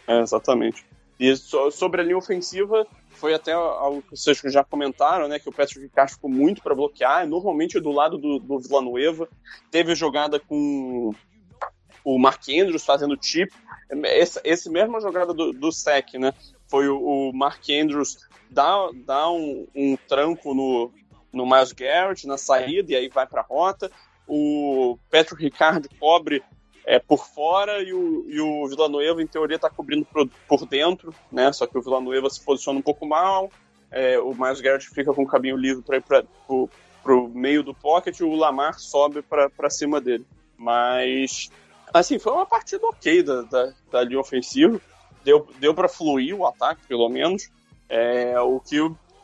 [0.06, 0.86] É, exatamente.
[1.18, 5.38] E so, sobre a linha ofensiva, foi até algo que vocês já comentaram, né?
[5.38, 7.26] Que o Patrick Ricard ficou muito para bloquear.
[7.26, 9.28] Normalmente do lado do, do Villanueva.
[9.70, 11.14] Teve jogada com
[12.04, 13.52] o Mark Andrews fazendo chip.
[14.04, 16.34] Essa, esse mesma jogada do, do SEC, né?
[16.68, 18.18] Foi o, o Mark Andrews
[18.50, 20.92] dar, dar um, um, tranco no,
[21.32, 23.90] no Miles Garrett na saída e aí vai para a rota.
[24.26, 26.42] O Patrick Ricard cobre
[26.86, 31.52] é, por fora e o, e o em teoria, está cobrindo por, por dentro, né?
[31.52, 33.50] Só que o Villanueva se posiciona um pouco mal,
[33.90, 37.74] é, o Miles Garrett fica com o caminho livre para ir para o meio do
[37.74, 40.26] pocket e o Lamar sobe para cima dele.
[40.56, 41.50] Mas,
[41.92, 44.80] assim, foi uma partida ok da, da, da linha ofensiva.
[45.22, 47.50] Deu, deu para fluir o ataque, pelo menos.
[47.88, 48.78] É, o que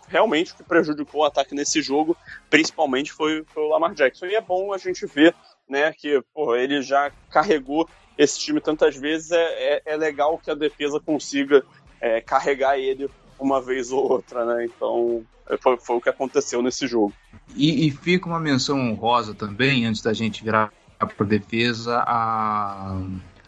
[0.07, 2.17] realmente o que prejudicou o ataque nesse jogo,
[2.49, 4.27] principalmente, foi, foi o Lamar Jackson.
[4.27, 5.35] E é bom a gente ver
[5.71, 5.93] né?
[5.93, 9.37] Que pô, ele já carregou esse time tantas vezes, é,
[9.77, 11.65] é, é legal que a defesa consiga
[12.01, 14.67] é, carregar ele uma vez ou outra, né?
[14.67, 17.15] Então é, foi, foi o que aconteceu nesse jogo.
[17.57, 23.01] E, e, fica uma menção honrosa também, antes da gente virar para defesa, a,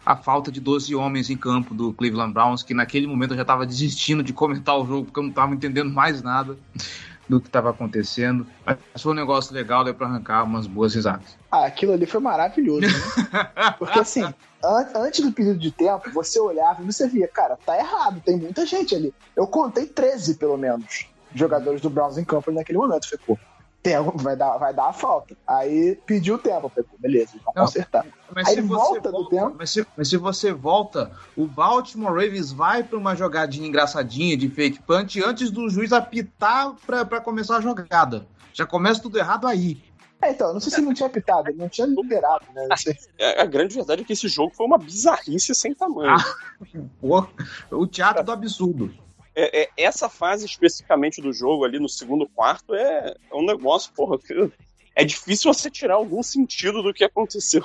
[0.03, 3.43] a falta de 12 homens em campo do Cleveland Browns, que naquele momento eu já
[3.43, 6.57] estava desistindo de comentar o jogo, porque eu não estava entendendo mais nada
[7.27, 8.45] do que estava acontecendo.
[8.65, 11.37] Mas foi um negócio legal, deu para arrancar umas boas risadas.
[11.51, 12.89] Ah, aquilo ali foi maravilhoso, né?
[13.79, 17.77] Porque assim, an antes do período de tempo, você olhava e você via, cara, tá
[17.77, 19.13] errado, tem muita gente ali.
[19.35, 23.09] Eu contei 13, pelo menos, jogadores do Browns em campo naquele momento.
[23.09, 23.37] Falei, pô,
[23.83, 25.35] tempo, vai dar, vai dar a falta.
[25.45, 28.05] Aí pediu tempo, falei, beleza, vamos Não, consertar.
[28.33, 29.55] Mas Aí se volta, volta do tempo.
[29.59, 34.49] Mas se, mas se, você volta, o Baltimore Ravens vai para uma jogadinha engraçadinha de
[34.49, 38.25] fake punch antes do juiz apitar para começar a jogada.
[38.53, 39.81] Já começa tudo errado aí.
[40.21, 42.69] É, então, não sei se não tinha apitado, não tinha liberado, né?
[43.17, 46.15] É, a grande verdade é que esse jogo foi uma bizarrice sem tamanho.
[46.15, 46.23] Ah,
[47.69, 49.03] o teatro do absurdo
[49.35, 53.91] é, é, essa fase especificamente do jogo ali no segundo quarto é, é um negócio,
[53.93, 54.51] porra, que
[54.95, 57.63] é difícil você tirar algum sentido do que aconteceu.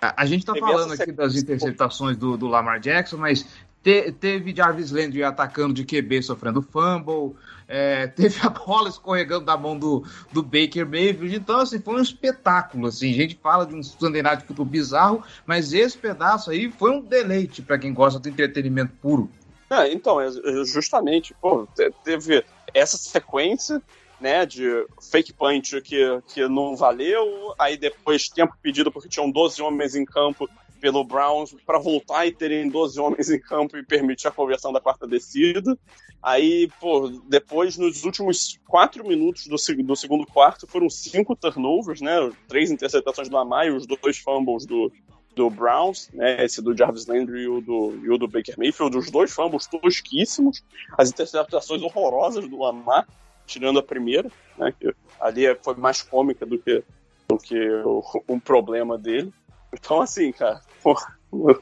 [0.00, 3.46] A, a gente tá falando aqui das interceptações do, do, Lamar Jackson, mas
[3.82, 7.36] Te, teve Jarvis Landry atacando de QB, sofrendo fumble.
[7.68, 11.36] É, teve a bola escorregando da mão do, do Baker Mayfield.
[11.36, 12.88] Então, assim, foi um espetáculo.
[12.88, 13.10] Assim.
[13.12, 17.00] A gente fala de um Sunday Night Football bizarro, mas esse pedaço aí foi um
[17.00, 19.30] deleite para quem gosta do entretenimento puro.
[19.72, 20.28] É, então, é,
[20.66, 21.66] justamente, pô,
[22.04, 23.80] teve essa sequência
[24.20, 29.62] né, de fake punch que, que não valeu, aí depois tempo pedido porque tinham 12
[29.62, 30.46] homens em campo
[30.78, 34.80] pelo Browns para voltar e terem 12 homens em campo e permitir a conversão da
[34.80, 35.78] quarta descida.
[36.22, 42.30] Aí, pô, depois, nos últimos quatro minutos do, do segundo quarto, foram cinco turnovers, né?
[42.46, 44.92] Três interceptações do Amai, os dois fumbles do,
[45.34, 46.44] do Browns, né?
[46.44, 49.66] Esse do Jarvis Landry e o do, e o do Baker Mayfield, os dois fumbles
[49.66, 50.62] tosquíssimos,
[50.96, 53.06] as interceptações horrorosas do Lamar,
[53.46, 54.72] tirando a primeira, né?
[54.78, 56.82] Que ali foi mais cômica do que,
[57.28, 59.32] do que o, um problema dele.
[59.72, 60.60] Então, assim, cara,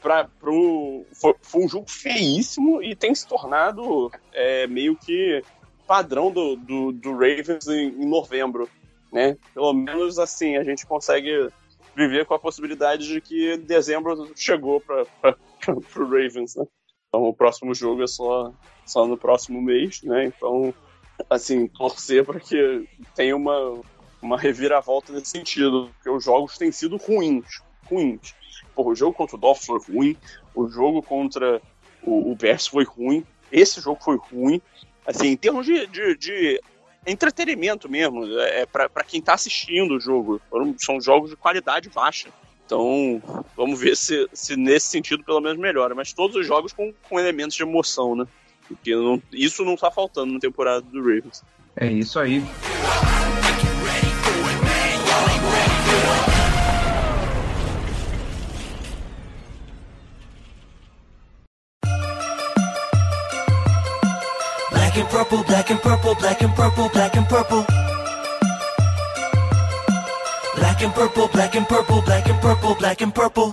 [0.00, 5.42] pra, pro, foi, foi, um jogo feíssimo e tem se tornado é, meio que
[5.86, 8.68] padrão do, do, do Ravens em, em, novembro,
[9.12, 9.36] né?
[9.54, 11.48] Pelo menos assim a gente consegue
[11.96, 15.06] viver com a possibilidade de que dezembro chegou para
[15.68, 16.66] o Ravens, né?
[17.08, 18.52] Então o próximo jogo é só,
[18.84, 20.26] só no próximo mês, né?
[20.26, 20.74] Então,
[21.30, 23.80] assim, torcer para que tenha uma,
[24.20, 28.34] uma reviravolta nesse sentido, porque os jogos têm sido ruins, ruins.
[28.74, 30.16] Porra, o jogo contra o Dolphins foi ruim,
[30.54, 31.62] o jogo contra
[32.02, 34.60] o, o Bears foi ruim, esse jogo foi ruim.
[35.06, 36.60] Assim, em termos de, de, de
[37.06, 40.40] entretenimento mesmo, é para quem tá assistindo o jogo.
[40.78, 42.28] São jogos de qualidade baixa.
[42.64, 43.22] Então,
[43.56, 45.94] vamos ver se, se nesse sentido pelo menos melhora.
[45.94, 48.26] Mas todos os jogos com, com elementos de emoção, né?
[48.66, 51.44] Porque não, isso não tá faltando na temporada do Ravens.
[51.76, 52.42] É isso aí.
[65.16, 67.64] Purple, black and purple, black and purple, black and purple.
[70.56, 73.50] Black and purple, black and purple, black and purple, black and purple.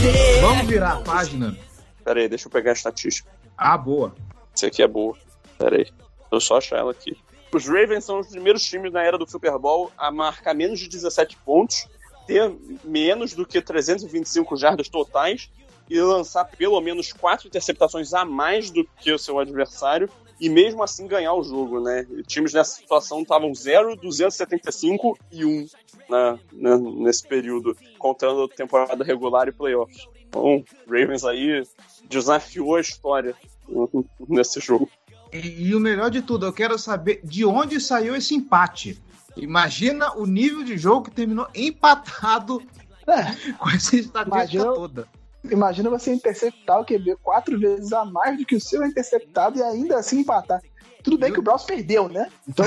[0.00, 0.40] Yeah.
[0.40, 1.54] Vamos virar a página.
[2.02, 3.28] Pera aí, deixa eu pegar a estatística.
[3.58, 4.14] Ah, boa.
[4.54, 5.14] Essa aqui é boa.
[5.58, 5.86] Pera aí.
[6.32, 7.14] Eu só achar ela aqui.
[7.52, 10.88] Os Ravens são os primeiros times na era do Super Bowl a marcar menos de
[10.88, 11.86] 17 pontos,
[12.26, 12.50] ter
[12.82, 15.50] menos do que 325 jardas totais
[15.90, 20.08] e lançar pelo menos quatro interceptações a mais do que o seu adversário
[20.40, 22.06] e mesmo assim ganhar o jogo, né?
[22.26, 25.66] Times nessa situação estavam 0, 275 e 1
[26.08, 30.06] né, né, nesse período, contando temporada regular e playoffs.
[30.28, 31.62] Então, Ravens aí
[32.08, 33.34] desafiou a história
[34.28, 34.88] nesse jogo.
[35.32, 39.00] E, e, o melhor de tudo, eu quero saber de onde saiu esse empate.
[39.36, 42.62] Imagina o nível de jogo que terminou empatado
[43.06, 43.52] é.
[43.58, 45.08] com essa estatística imagina, toda.
[45.50, 49.62] Imagina você interceptar o QB quatro vezes a mais do que o seu interceptado e
[49.62, 50.60] ainda assim empatar.
[51.02, 52.28] Tudo bem que o Browns perdeu, né?
[52.46, 52.66] Então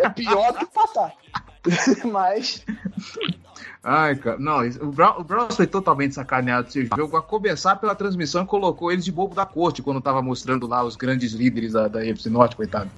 [0.00, 1.14] é pior do que empatar.
[2.04, 2.64] Mas
[3.82, 7.94] Ai, cara, não, o, Brown, o Browns foi totalmente sacaneado desse jogo, a começar pela
[7.94, 11.88] transmissão colocou eles de bobo da corte quando tava mostrando lá os grandes líderes da,
[11.88, 12.90] da UFC Norte, coitado.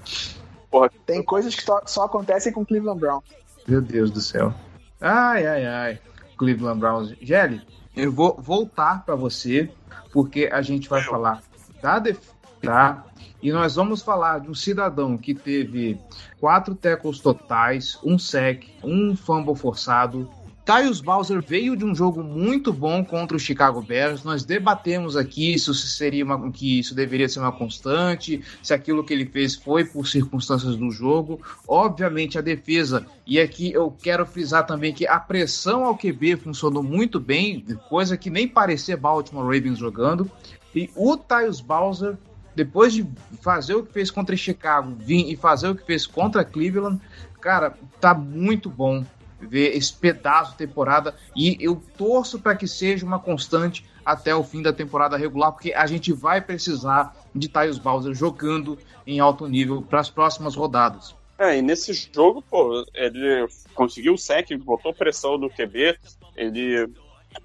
[0.70, 3.20] Porra, tem coisas que só, só acontecem com o Cleveland Brown.
[3.68, 4.54] Meu Deus do céu.
[5.00, 5.98] Ai, ai, ai.
[6.38, 7.14] Cleveland Browns.
[7.20, 7.60] Gelli,
[8.00, 9.70] eu vou voltar para você,
[10.12, 11.42] porque a gente vai falar
[11.82, 12.32] da defesa,
[12.62, 13.04] tá?
[13.42, 15.98] E nós vamos falar de um cidadão que teve
[16.38, 20.30] quatro tackles totais, um sec, um fumble forçado,
[20.70, 24.22] Tyus Bowser veio de um jogo muito bom contra o Chicago Bears.
[24.22, 29.12] Nós debatemos aqui se seria uma, que isso deveria ser uma constante, se aquilo que
[29.12, 31.40] ele fez foi por circunstâncias do jogo.
[31.66, 36.84] Obviamente a defesa, e aqui eu quero frisar também que a pressão ao QB funcionou
[36.84, 40.30] muito bem, coisa que nem parecia Baltimore Ravens jogando.
[40.72, 42.16] E o Tyus Bowser,
[42.54, 43.04] depois de
[43.42, 47.00] fazer o que fez contra Chicago, vir e fazer o que fez contra Cleveland,
[47.40, 49.04] cara, tá muito bom
[49.40, 54.42] ver esse pedaço de temporada e eu torço para que seja uma constante até o
[54.42, 59.46] fim da temporada regular, porque a gente vai precisar de Tyus Bowser jogando em alto
[59.46, 61.14] nível para as próximas rodadas.
[61.38, 65.98] É, e nesse jogo, pô, ele conseguiu o sec, botou pressão no QB,
[66.36, 66.86] ele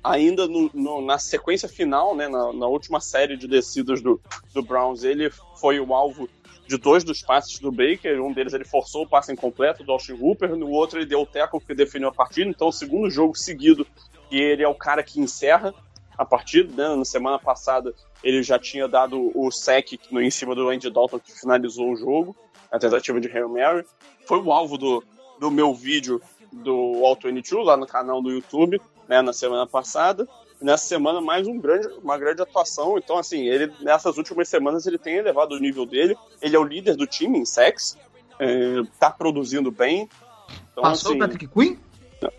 [0.04, 4.20] ainda no, no, na sequência final, né, na, na, última série de descidas do,
[4.54, 6.28] do Browns, ele foi o alvo
[6.68, 8.22] de dois dos passes do Baker.
[8.22, 11.26] Um deles ele forçou o passe incompleto do Austin Hooper, no outro ele deu o
[11.26, 12.50] tackle que definiu a partida.
[12.50, 13.86] Então, o segundo jogo seguido,
[14.32, 15.74] e ele é o cara que encerra
[16.18, 16.72] a partida.
[16.76, 16.96] Né?
[16.96, 17.94] Na semana passada,
[18.24, 22.36] ele já tinha dado o sec em cima do Andy Dalton, que finalizou o jogo,
[22.72, 23.86] a tentativa de Hail Mary.
[24.26, 25.04] Foi o alvo do,
[25.40, 30.28] do meu vídeo do Auto 22 lá no canal do YouTube, né, na semana passada.
[30.62, 32.98] Nessa semana mais um grande, uma grande atuação.
[32.98, 36.16] Então, assim, ele nessas últimas semanas ele tem elevado o nível dele.
[36.42, 37.98] Ele é o líder do time em sex,
[38.40, 40.10] é, tá produzindo bem.
[40.72, 41.80] Então, Passou assim, o Patrick Queen?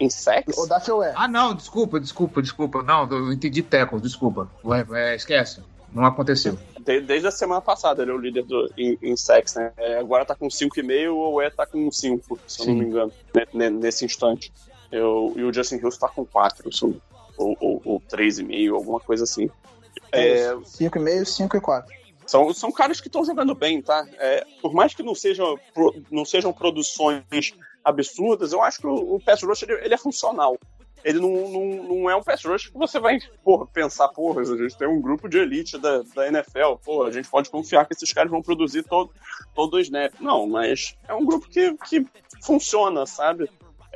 [0.01, 0.57] Em sex?
[0.57, 1.13] O da é.
[1.15, 2.83] Ah, não, desculpa, desculpa, desculpa.
[2.83, 4.51] Não, eu entendi tackle, desculpa.
[4.95, 5.63] É, esquece.
[5.93, 6.59] Não aconteceu.
[6.81, 9.73] Desde a semana passada ele é o líder do, em, em sex, né?
[9.77, 13.13] É, agora tá com 5,5 ou é tá com 5, se eu não me engano,
[13.55, 14.53] né, nesse instante.
[14.91, 16.71] Eu, e o Justin Hills tá com 4,
[17.37, 19.51] ou, ou, ou 3,5, alguma coisa assim.
[20.13, 21.97] É, 5,5, 5 e 4.
[22.27, 24.07] São, são caras que estão jogando bem, tá?
[24.19, 25.59] É, por mais que não sejam,
[26.11, 30.59] não sejam produções absurdas, eu acho que o, o pass rush ele, ele é funcional
[31.07, 34.45] ele não, não, não é um pass rush que você vai porra, pensar, porra, a
[34.45, 37.95] gente tem um grupo de elite da, da NFL, porra, a gente pode confiar que
[37.95, 39.13] esses caras vão produzir todo,
[39.55, 40.13] todo o snap.
[40.19, 42.05] Não, mas é um grupo que, que
[42.43, 43.49] funciona, sabe?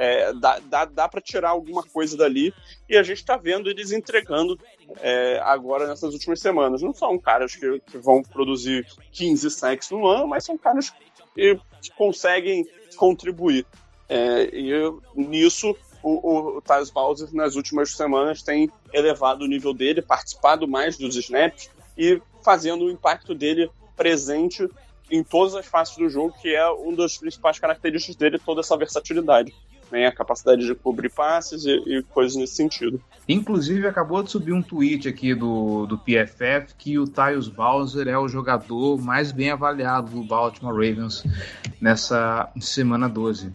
[0.02, 2.54] É, dá dá, dá para tirar alguma coisa dali
[2.88, 4.58] e a gente está vendo eles entregando
[4.98, 6.80] é, agora nessas últimas semanas.
[6.80, 10.88] Não são caras que, que vão produzir 15 sacks no ano, mas são caras
[11.34, 13.66] que, que conseguem contribuir.
[14.08, 14.72] É, e
[15.14, 20.96] nisso o, o Thales Bowser nas últimas semanas tem elevado o nível dele, participado mais
[20.96, 24.66] dos snaps e fazendo o impacto dele presente
[25.10, 28.78] em todas as faces do jogo, que é uma das principais características dele, toda essa
[28.78, 29.52] versatilidade.
[29.90, 33.00] Né, a capacidade de cobrir passes e, e, coisas nesse sentido.
[33.28, 38.16] Inclusive, acabou de subir um tweet aqui do, do PFF que o Tyus Bowser é
[38.16, 41.24] o jogador mais bem avaliado do Baltimore Ravens
[41.80, 43.48] nessa semana 12.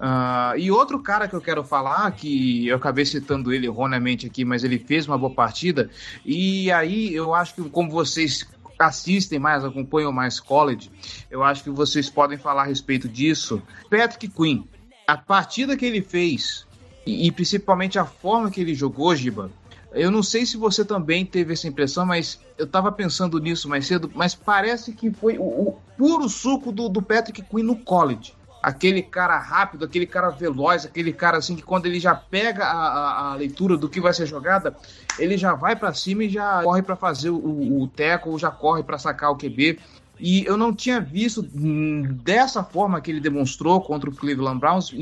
[0.00, 4.46] Uh, e outro cara que eu quero falar, que eu acabei citando ele erroneamente aqui,
[4.46, 5.90] mas ele fez uma boa partida,
[6.24, 8.48] e aí eu acho que como vocês
[8.78, 10.90] assistem mais, acompanham mais college,
[11.30, 13.62] eu acho que vocês podem falar a respeito disso.
[13.90, 14.62] Patrick Quinn,
[15.10, 16.66] a partida que ele fez,
[17.04, 19.50] e, e principalmente a forma que ele jogou, Giba,
[19.92, 23.86] eu não sei se você também teve essa impressão, mas eu tava pensando nisso mais
[23.86, 28.34] cedo, mas parece que foi o, o puro suco do, do Patrick Quinn no college
[28.62, 32.72] aquele cara rápido, aquele cara veloz, aquele cara assim que quando ele já pega a,
[32.72, 34.76] a, a leitura do que vai ser jogada,
[35.18, 38.50] ele já vai para cima e já corre para fazer o, o teco, ou já
[38.50, 39.78] corre para sacar o QB.
[40.20, 44.94] E eu não tinha visto dessa forma que ele demonstrou contra o Cleveland Browns.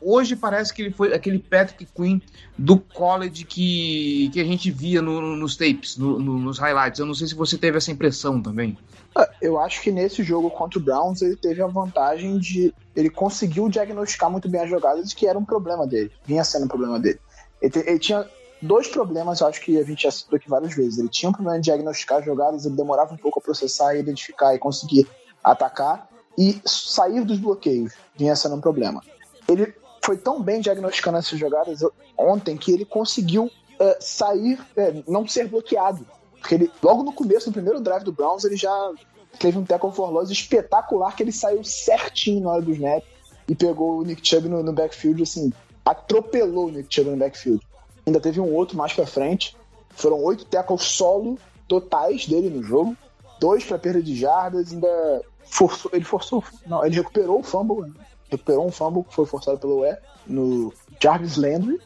[0.00, 2.20] Hoje parece que ele foi aquele Patrick Quinn
[2.58, 6.98] do college que, que a gente via no, nos tapes, no, nos highlights.
[6.98, 8.76] Eu não sei se você teve essa impressão também.
[9.14, 12.74] Ah, eu acho que nesse jogo contra o Browns ele teve a vantagem de.
[12.96, 16.10] Ele conseguiu diagnosticar muito bem as jogadas que era um problema dele.
[16.24, 17.20] Vinha sendo um problema dele.
[17.60, 18.26] Ele, ele tinha
[18.62, 20.98] dois problemas, eu acho que a gente já citou aqui várias vezes.
[20.98, 24.54] Ele tinha um problema de diagnosticar as jogadas, ele demorava um pouco a processar, identificar
[24.54, 25.06] e conseguir
[25.42, 26.08] atacar.
[26.38, 29.02] E sair dos bloqueios vinha sendo um problema.
[29.46, 31.80] Ele foi tão bem diagnosticando essas jogadas
[32.16, 36.06] ontem que ele conseguiu uh, sair, uh, não ser bloqueado
[36.42, 38.92] porque ele, logo no começo, no primeiro drive do Browns, ele já
[39.38, 43.02] teve um tackle for loss espetacular que ele saiu certinho na hora do snap
[43.48, 45.52] e pegou o Nick Chubb no, no backfield, assim,
[45.84, 47.64] atropelou o Nick Chubb no backfield.
[48.06, 49.56] Ainda teve um outro mais pra frente.
[49.90, 51.38] Foram oito tackles solo
[51.68, 52.96] totais dele no jogo.
[53.40, 57.94] Dois para perda de jardas, ainda forçou, ele forçou, não, ele recuperou o fumble, né?
[58.30, 59.96] recuperou um fumble que foi forçado pelo E
[60.26, 61.80] no Jarvis Landry.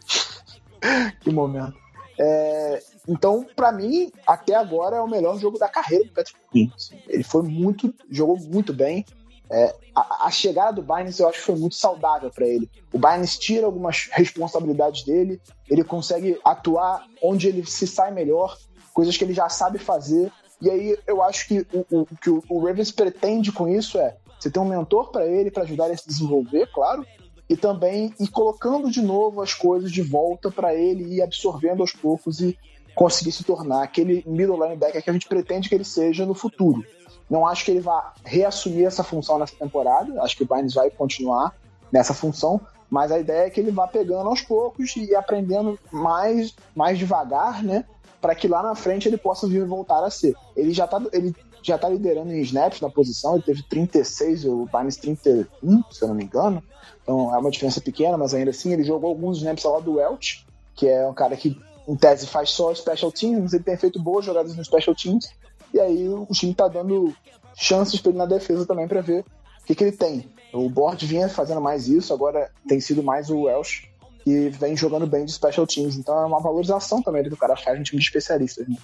[1.21, 1.75] que momento.
[2.19, 6.39] É, então, para mim, até agora é o melhor jogo da carreira do Patrick.
[6.75, 6.99] Assim.
[7.09, 9.05] Ele foi muito, jogou muito bem.
[9.51, 12.69] É, a, a, chegada do Binance eu acho que foi muito saudável para ele.
[12.93, 18.59] O Binance tira algumas responsabilidades dele, ele consegue atuar onde ele se sai melhor,
[18.93, 20.33] coisas que ele já sabe fazer.
[20.61, 24.51] E aí eu acho que o, o que o, Ravens pretende com isso é você
[24.51, 27.07] ter um mentor para ele, para ajudar ele a se desenvolver, claro,
[27.49, 31.93] e também ir colocando de novo as coisas de volta para ele e absorvendo aos
[31.93, 32.59] poucos e
[32.95, 36.83] conseguir se tornar aquele middle linebacker que a gente pretende que ele seja no futuro.
[37.29, 40.91] Não acho que ele vá reassumir essa função nessa temporada, acho que o Bynes vai
[40.91, 41.55] continuar
[41.91, 46.55] nessa função, mas a ideia é que ele vá pegando aos poucos e aprendendo mais,
[46.75, 47.85] mais devagar, né?
[48.21, 50.35] Para que lá na frente ele possa vir voltar a ser.
[50.57, 54.69] Ele já está ele já tá liderando em snaps na posição, ele teve 36, o
[54.73, 56.63] Bynes 31, se eu não me engano.
[57.03, 60.47] Então é uma diferença pequena, mas ainda assim ele jogou alguns snaps lado do Welch,
[60.77, 64.25] que é um cara que em tese faz só special teams, ele tem feito boas
[64.25, 65.29] jogadas no special teams,
[65.77, 67.15] e aí o time tá dando
[67.55, 69.25] chances para ele na defesa também para ver
[69.63, 70.29] o que, que ele tem.
[70.53, 73.89] O Board vinha fazendo mais isso, agora tem sido mais o Welsh
[74.27, 75.97] que vem jogando bem de special teams.
[75.97, 78.67] Então é uma valorização também do cara faz no time de especialistas.
[78.67, 78.77] Né?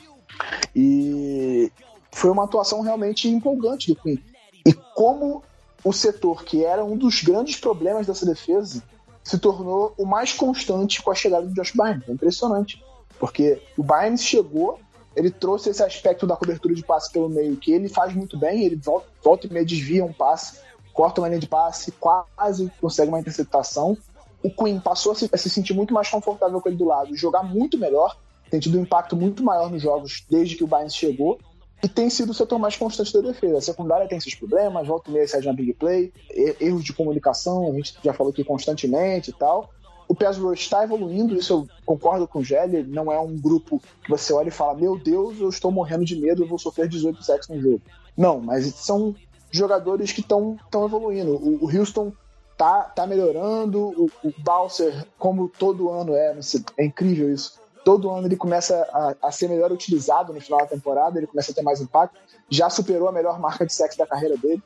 [0.75, 1.73] E
[2.13, 4.23] foi uma atuação realmente empolgante do Queen.
[4.65, 5.43] E como
[5.83, 8.81] o setor, que era um dos grandes problemas dessa defesa,
[9.25, 12.09] se tornou o mais constante com a chegada do Josh Bynes.
[12.09, 12.81] É impressionante
[13.19, 14.79] Porque o Bynes chegou,
[15.15, 18.65] ele trouxe esse aspecto da cobertura de passe pelo meio, que ele faz muito bem,
[18.65, 20.61] ele volta, volta e meio desvia um passe,
[20.93, 23.97] corta uma linha de passe, quase consegue uma interceptação.
[24.43, 27.17] O Queen passou a se, a se sentir muito mais confortável com ele do lado,
[27.17, 28.17] jogar muito melhor,
[28.51, 31.39] tem tido um impacto muito maior nos jogos desde que o Bynes chegou
[31.83, 33.59] e tem sido o setor mais constante da defesa.
[33.59, 36.13] A secundária tem seus problemas, volta e meia sai uma big play,
[36.61, 39.71] erros de comunicação, a gente já falou aqui constantemente e tal.
[40.13, 43.81] O pass rush está evoluindo, isso eu concordo com o Gelli, não é um grupo
[44.05, 46.87] que você olha e fala, meu Deus, eu estou morrendo de medo, eu vou sofrer
[46.87, 47.81] 18 sacks no jogo.
[48.15, 49.15] Não, mas são
[49.51, 51.33] jogadores que estão evoluindo.
[51.37, 52.13] O, o, Houston
[52.59, 56.39] tá, tá melhorando, o, o Balser, como todo ano é,
[56.77, 60.67] é incrível isso, todo ano ele começa a, a, ser melhor utilizado no final da
[60.67, 62.21] temporada, ele começa a ter mais impacto.
[62.51, 64.63] Já superou a melhor marca de sexo da carreira dele.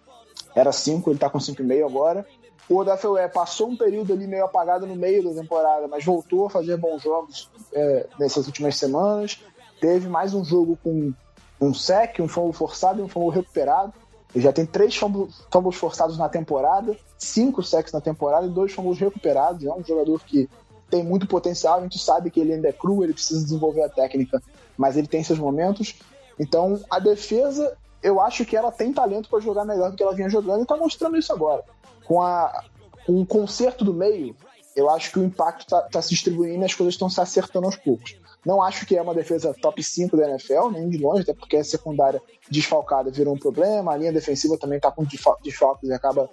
[0.56, 2.26] Era 5, ele tá com 5,5 agora.
[2.68, 6.50] O Odafe passou um período ali meio apagado no meio da temporada, mas voltou a
[6.50, 9.40] fazer bons jogos é, nessas últimas semanas.
[9.80, 11.12] Teve mais um jogo com
[11.60, 13.92] um sec, um fumble forçado e um fumble recuperado.
[14.34, 18.98] Ele já tem três fumbles forçados na temporada, cinco sacks na temporada e dois fumbles
[18.98, 19.64] recuperados.
[19.64, 20.50] É um jogador que
[20.90, 23.88] tem muito potencial, a gente sabe que ele ainda é cru, ele precisa desenvolver a
[23.88, 24.42] técnica,
[24.76, 25.94] mas ele tem seus momentos.
[26.38, 30.14] Então, a defesa, eu acho que ela tem talento para jogar melhor do que ela
[30.14, 31.64] vinha jogando e está mostrando isso agora.
[32.06, 32.64] Com, a,
[33.04, 34.36] com o conserto do meio,
[34.74, 37.66] eu acho que o impacto está tá se distribuindo e as coisas estão se acertando
[37.66, 38.16] aos poucos.
[38.44, 41.56] Não acho que é uma defesa top 5 da NFL, nem de longe, até porque
[41.56, 46.30] a secundária desfalcada virou um problema, a linha defensiva também está com desfalques e acaba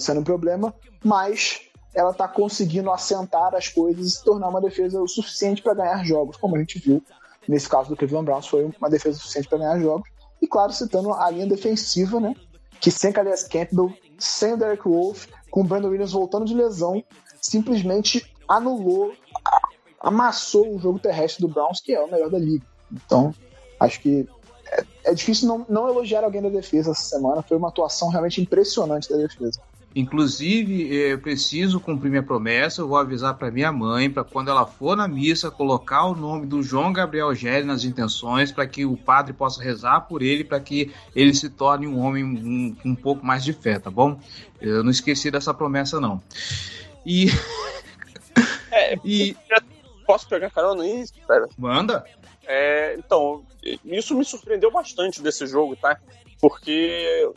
[0.00, 1.60] sendo um problema, mas
[1.94, 6.04] ela está conseguindo assentar as coisas e se tornar uma defesa o suficiente para ganhar
[6.04, 7.02] jogos, como a gente viu
[7.46, 10.08] nesse caso do Cleveland Browns, foi uma defesa suficiente para ganhar jogos.
[10.40, 12.34] E claro, citando a linha defensiva, né?
[12.80, 17.02] Que sem Calais Campbell, sem o Derek Wolf, com o Brandon Williams voltando de lesão,
[17.40, 19.12] simplesmente anulou,
[20.00, 22.64] amassou o jogo terrestre do Browns, que é o melhor da liga.
[22.92, 23.34] Então,
[23.80, 24.28] acho que
[24.66, 27.42] é, é difícil não, não elogiar alguém da defesa essa semana.
[27.42, 29.60] Foi uma atuação realmente impressionante da defesa.
[29.94, 32.80] Inclusive, eu preciso cumprir minha promessa.
[32.80, 36.46] Eu vou avisar para minha mãe, para quando ela for na missa, colocar o nome
[36.46, 40.58] do João Gabriel Gelli nas intenções, para que o padre possa rezar por ele, para
[40.58, 44.18] que ele se torne um homem um, um, pouco mais de fé, tá bom?
[44.60, 46.20] Eu não esqueci dessa promessa, não.
[47.06, 47.28] E.
[48.72, 49.36] É, e...
[50.04, 51.04] Posso pegar carona aí?
[51.26, 51.48] Pera.
[51.56, 52.04] Manda.
[52.46, 53.44] É, então,
[53.84, 55.98] isso me surpreendeu bastante desse jogo, tá?
[56.40, 57.30] Porque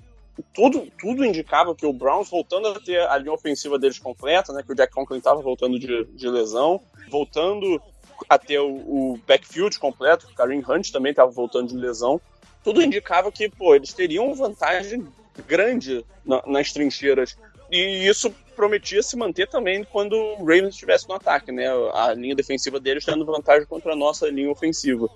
[0.54, 4.64] tudo, tudo indicava que o Browns, voltando a ter a linha ofensiva deles completa, né,
[4.64, 7.82] que o Jack Conklin estava voltando de, de, lesão, voltando
[8.30, 12.20] a ter o, o backfield completo, o Kareem Hunt também estava voltando de lesão,
[12.64, 15.08] tudo indicava que pô, eles teriam vantagem
[15.48, 17.38] grande na, nas trincheiras.
[17.72, 21.68] E isso prometia se manter também quando o Ravens estivesse no ataque, né?
[21.94, 25.08] A linha defensiva deles tendo vantagem contra a nossa linha ofensiva.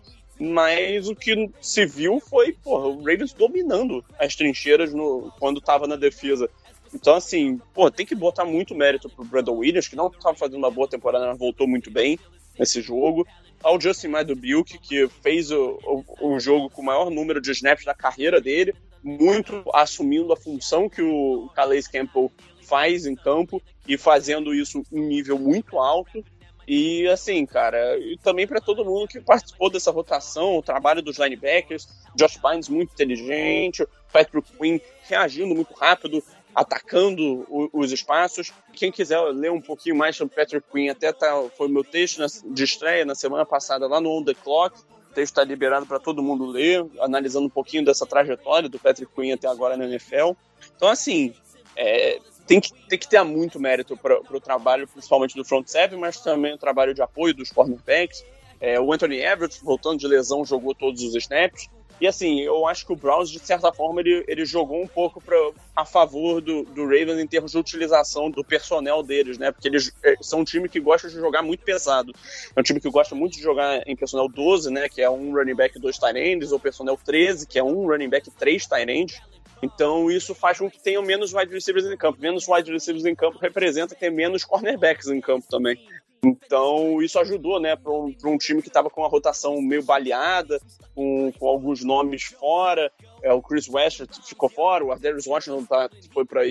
[0.43, 5.85] Mas o que se viu foi, porra, o Ravens dominando as trincheiras no, quando estava
[5.85, 6.49] na defesa.
[6.91, 10.57] Então, assim, pô, tem que botar muito mérito pro Brandon Williams, que não estava fazendo
[10.57, 12.17] uma boa temporada, mas voltou muito bem
[12.57, 13.27] nesse jogo.
[13.61, 17.85] Ao Justin Madubilk, que fez o, o, o, jogo com o maior número de snaps
[17.85, 18.73] da carreira dele,
[19.03, 22.31] muito assumindo a função que o Calais Campbell
[22.63, 26.25] faz em campo e fazendo isso em nível muito alto.
[26.68, 31.18] E assim, cara, e também para todo mundo que participou dessa votação, o trabalho dos
[31.18, 38.51] linebackers, Josh Bynes muito inteligente, Patrick Quinn reagindo muito rápido, atacando o, os espaços.
[38.74, 42.28] Quem quiser ler um pouquinho mais sobre Patrick Quinn, até tá, foi meu texto na,
[42.28, 44.78] de estreia na semana passada lá no On The Clock.
[44.80, 49.12] O texto está liberado para todo mundo ler, analisando um pouquinho dessa trajetória do Patrick
[49.14, 50.32] Quinn até agora na NFL.
[50.76, 51.34] Então, assim,
[51.76, 55.99] é, tem que, tem que ter muito mérito para o trabalho, principalmente do front seven,
[55.99, 58.23] mas também o trabalho de apoio dos cornerbacks.
[58.59, 61.69] É, o Anthony Everett, voltando de lesão, jogou todos os snaps.
[62.01, 65.21] E assim, eu acho que o Browns, de certa forma, ele, ele jogou um pouco
[65.21, 65.37] pra,
[65.75, 69.51] a favor do, do Ravens em termos de utilização do personnel deles, né?
[69.51, 72.11] Porque eles é, são um time que gosta de jogar muito pesado.
[72.55, 74.89] É um time que gosta muito de jogar em personnel 12, né?
[74.89, 78.09] Que é um running back, dois tight ends, ou personnel 13, que é um running
[78.09, 79.21] back, três tight ends.
[79.62, 82.20] Então isso faz com que tenham menos wide receivers em campo.
[82.20, 85.80] Menos wide receivers em campo representa ter menos cornerbacks em campo também.
[86.24, 90.59] Então isso ajudou, né, para um, um, time que estava com a rotação meio baleada,
[90.93, 92.91] com, com, alguns nomes fora.
[93.22, 96.41] É, o Chris West ficou fora, o Darius Washington tá, foi para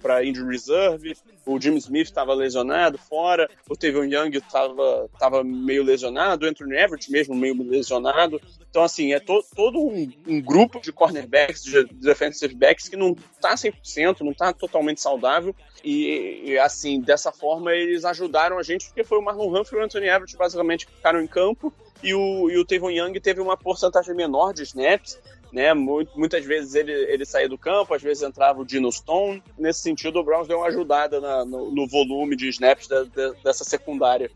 [0.00, 1.16] para injury reserve,
[1.46, 6.76] o Jimmy Smith estava lesionado fora, o Tevin Young estava tava meio lesionado, o Anthony
[6.76, 8.40] Everett mesmo meio lesionado.
[8.68, 13.16] Então, assim, é to, todo um, um, grupo de cornerbacks, de defensive backs que não
[13.34, 15.54] está 100%, não está totalmente saudável.
[15.82, 19.82] E, e, assim, dessa forma eles ajudaram a gente, porque foi o Marlon Humphrey e
[19.82, 24.14] o Anthony Everett basicamente ficaram em campo e o, e o Young teve uma porcentagem
[24.14, 25.18] menor de snaps,
[25.52, 25.74] né?
[25.74, 29.42] Muitas vezes ele, ele saía do campo, às vezes entrava o Dino Stone.
[29.58, 33.04] Nesse sentido, o Browns deu uma ajudada na, no, no, volume de snaps da,
[33.42, 34.30] dessa secundária.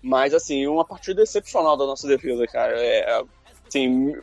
[0.00, 2.74] Mas, assim, uma partida excepcional da nossa defesa, cara.
[2.76, 3.22] É,
[3.66, 4.14] assim,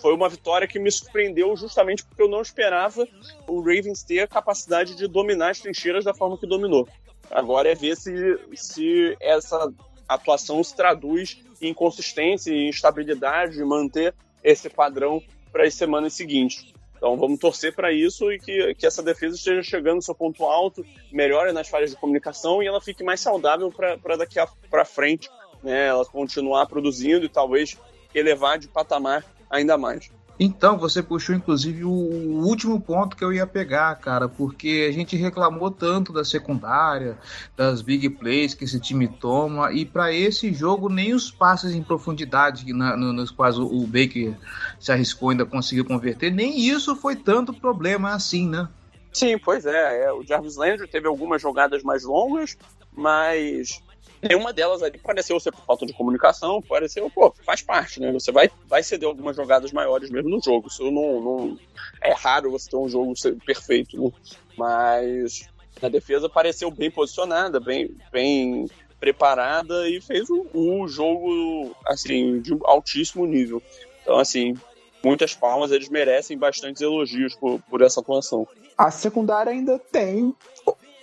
[0.00, 3.06] foi uma vitória que me surpreendeu justamente porque eu não esperava
[3.46, 6.88] o Ravens ter a capacidade de dominar as trincheiras da forma que dominou.
[7.30, 9.72] Agora é ver se, se essa
[10.08, 15.22] atuação se traduz em consistência e instabilidade, manter esse padrão
[15.52, 16.72] para as semanas seguintes.
[16.96, 20.44] Então vamos torcer para isso e que, que essa defesa esteja chegando no seu ponto
[20.44, 24.38] alto, melhore nas falhas de comunicação e ela fique mais saudável para daqui
[24.68, 25.30] para frente,
[25.62, 25.86] né?
[25.86, 27.78] Ela continuar produzindo e talvez
[28.14, 30.10] elevar de patamar ainda mais.
[30.42, 35.14] Então, você puxou inclusive o último ponto que eu ia pegar, cara, porque a gente
[35.14, 37.18] reclamou tanto da secundária,
[37.54, 41.82] das big plays que esse time toma, e para esse jogo nem os passes em
[41.82, 44.34] profundidade na, no, nos quais o, o Baker
[44.78, 48.66] se arriscou ainda conseguiu converter, nem isso foi tanto problema assim, né?
[49.12, 50.04] Sim, pois é.
[50.04, 52.56] é o Jarvis Landry teve algumas jogadas mais longas,
[52.96, 53.82] mas
[54.22, 58.12] Nenhuma delas ali pareceu ser por falta de comunicação, pareceu, pô, faz parte, né?
[58.12, 60.68] Você vai, vai ceder algumas jogadas maiores mesmo no jogo.
[60.68, 61.58] Isso não, não
[62.02, 63.14] é raro você ter um jogo
[63.46, 64.10] perfeito, né?
[64.58, 65.48] mas
[65.80, 68.68] a defesa pareceu bem posicionada, bem, bem
[68.98, 73.62] preparada e fez um, jogo assim de altíssimo nível.
[74.02, 74.54] Então, assim,
[75.02, 78.46] muitas palmas, eles merecem bastantes elogios por, por essa atuação.
[78.76, 80.34] A secundária ainda tem.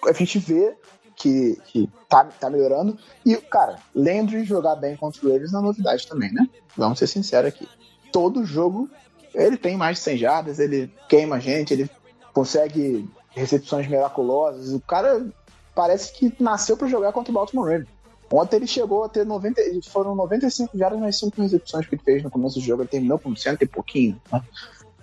[0.05, 0.75] A gente vê
[1.17, 2.97] que, que tá, tá melhorando.
[3.25, 6.47] E, cara, Landry jogar bem contra o Ravens é novidade também, né?
[6.77, 7.67] Vamos ser sinceros aqui.
[8.11, 8.89] Todo jogo
[9.33, 11.89] ele tem mais de 100 jardas, ele queima a gente, ele
[12.33, 14.73] consegue recepções miraculosas.
[14.73, 15.27] O cara
[15.75, 17.89] parece que nasceu para jogar contra o Baltimore Ravens.
[18.31, 22.23] Ontem ele chegou a ter 90, foram 95 jardas nas 5 recepções que ele fez
[22.23, 22.81] no começo do jogo.
[22.81, 24.21] Ele terminou com 100 e pouquinho.
[24.31, 24.41] Né?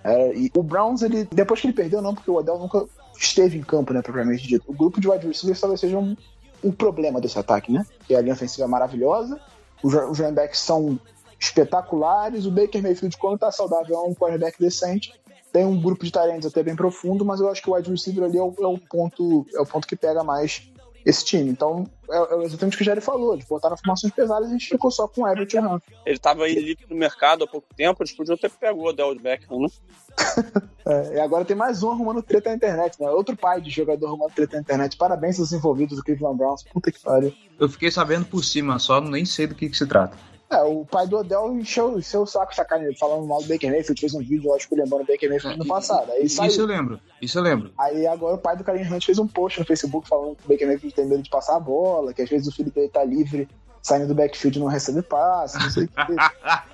[0.03, 2.87] É, e o Browns, ele, depois que ele perdeu, não, porque o Odell nunca
[3.17, 4.65] esteve em campo, né, propriamente dito.
[4.69, 6.17] O grupo de wide receivers talvez seja um,
[6.63, 7.87] um problema desse ataque, né?
[8.07, 9.41] Que a linha ofensiva é maravilhosa,
[9.83, 10.99] os, os running backs são
[11.39, 15.13] espetaculares, o Baker Mayfield, quando tá saudável, é um quarterback decente.
[15.53, 18.25] Tem um grupo de talentos até bem profundo, mas eu acho que o wide receiver
[18.25, 20.69] ali é o, é o ponto, é o ponto que pega mais
[21.05, 21.51] esse time.
[21.51, 23.35] Então, é, é exatamente o que o Jerry falou.
[23.35, 26.17] Eles botaram formações pesadas e a gente ficou só com o Everett e o Ele
[26.17, 29.61] estava aí livre no mercado há pouco tempo, eles podiam ter pegou o Del Beckham,
[29.61, 29.69] né?
[30.87, 33.11] é, e agora tem mais um arrumando treta na internet, né?
[33.11, 34.97] Outro pai de jogador arrumando treta na internet.
[34.97, 36.63] Parabéns aos envolvidos do Cleveland Browns.
[36.63, 37.33] Puta que pariu.
[37.59, 40.17] Eu fiquei sabendo por cima, só nem sei do que, que se trata.
[40.55, 44.15] É, o pai do Odell encheu, o saco sacaneiro, falando mal do Baker Mayfield, fez
[44.15, 46.13] um vídeo, que lembrando o Baker Mayfield no passado.
[46.13, 46.53] Aí isso saiu.
[46.61, 47.73] eu lembro, isso eu lembro.
[47.79, 50.49] Aí agora o pai do Karim Hunt fez um post no Facebook falando que o
[50.49, 53.03] Baker Mayfield tem medo de passar a bola, que às vezes o filho dele tá
[53.03, 53.49] livre,
[53.83, 56.17] saindo do backfield e não recebe passe, não sei o que.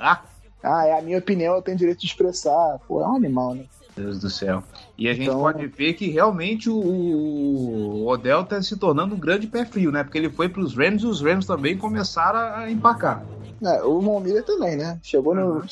[0.62, 2.78] ah, é a minha opinião, eu tenho direito de expressar.
[2.86, 3.64] Pô, é um animal, né?
[3.96, 4.62] Deus do céu.
[5.00, 5.40] E a gente então...
[5.40, 10.04] pode ver que realmente o Odell está se tornando um grande pé frio, né?
[10.04, 13.24] Porque ele foi para os Rams e os Rams também começaram a empacar.
[13.62, 15.00] É, o Miller também, né?
[15.02, 15.64] Chegou no.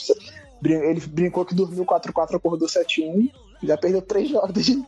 [0.64, 3.30] Ele brincou que dormiu 4-4, acordou 7-1,
[3.62, 4.66] já perdeu 3 jogos.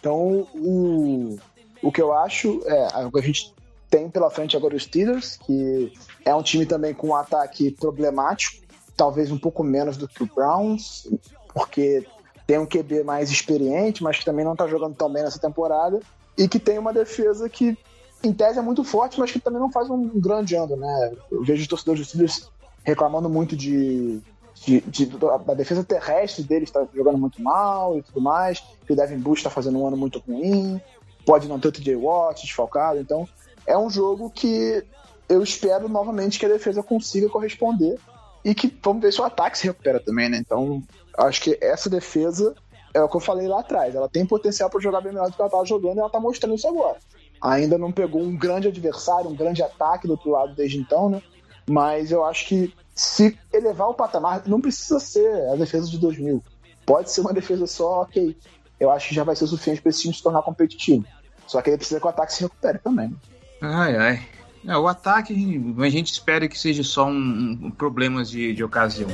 [0.00, 1.38] então, o,
[1.82, 2.88] o que eu acho é.
[2.94, 3.54] A gente
[3.90, 5.92] tem pela frente agora os Steelers, que
[6.24, 8.64] é um time também com um ataque problemático,
[8.96, 11.06] talvez um pouco menos do que o Browns,
[11.52, 12.06] porque
[12.46, 16.00] tem um QB mais experiente, mas que também não tá jogando tão bem nessa temporada,
[16.36, 17.76] e que tem uma defesa que
[18.22, 21.12] em tese é muito forte, mas que também não faz um grande ano, né?
[21.30, 22.50] Eu vejo os torcedores dos Steelers
[22.84, 24.20] reclamando muito de,
[24.54, 28.96] de, de, da defesa terrestre deles está jogando muito mal e tudo mais, que o
[28.96, 30.80] Devin Bush está fazendo um ano muito ruim,
[31.24, 33.28] pode não ter o TJ Watt desfalcado, então
[33.66, 34.84] é um jogo que
[35.28, 37.98] eu espero novamente que a defesa consiga corresponder
[38.44, 40.38] e que vamos ver se o ataque se recupera também, né?
[40.38, 40.82] Então
[41.18, 42.54] acho que essa defesa
[42.92, 45.34] é o que eu falei lá atrás, ela tem potencial para jogar bem melhor do
[45.34, 46.98] que ela estava jogando e ela está mostrando isso agora
[47.40, 51.22] ainda não pegou um grande adversário, um grande ataque do outro lado desde então, né?
[51.68, 56.42] Mas eu acho que se elevar o patamar, não precisa ser a defesa de 2000.
[56.84, 58.36] Pode ser uma defesa só, ok.
[58.78, 61.04] Eu acho que já vai ser o suficiente para esse time se tornar competitivo.
[61.46, 63.14] Só que ele precisa que o ataque se recupere também.
[63.62, 64.28] Ai, ai.
[64.66, 69.08] É, o ataque a gente espera que seja só um, um problemas de, de ocasião.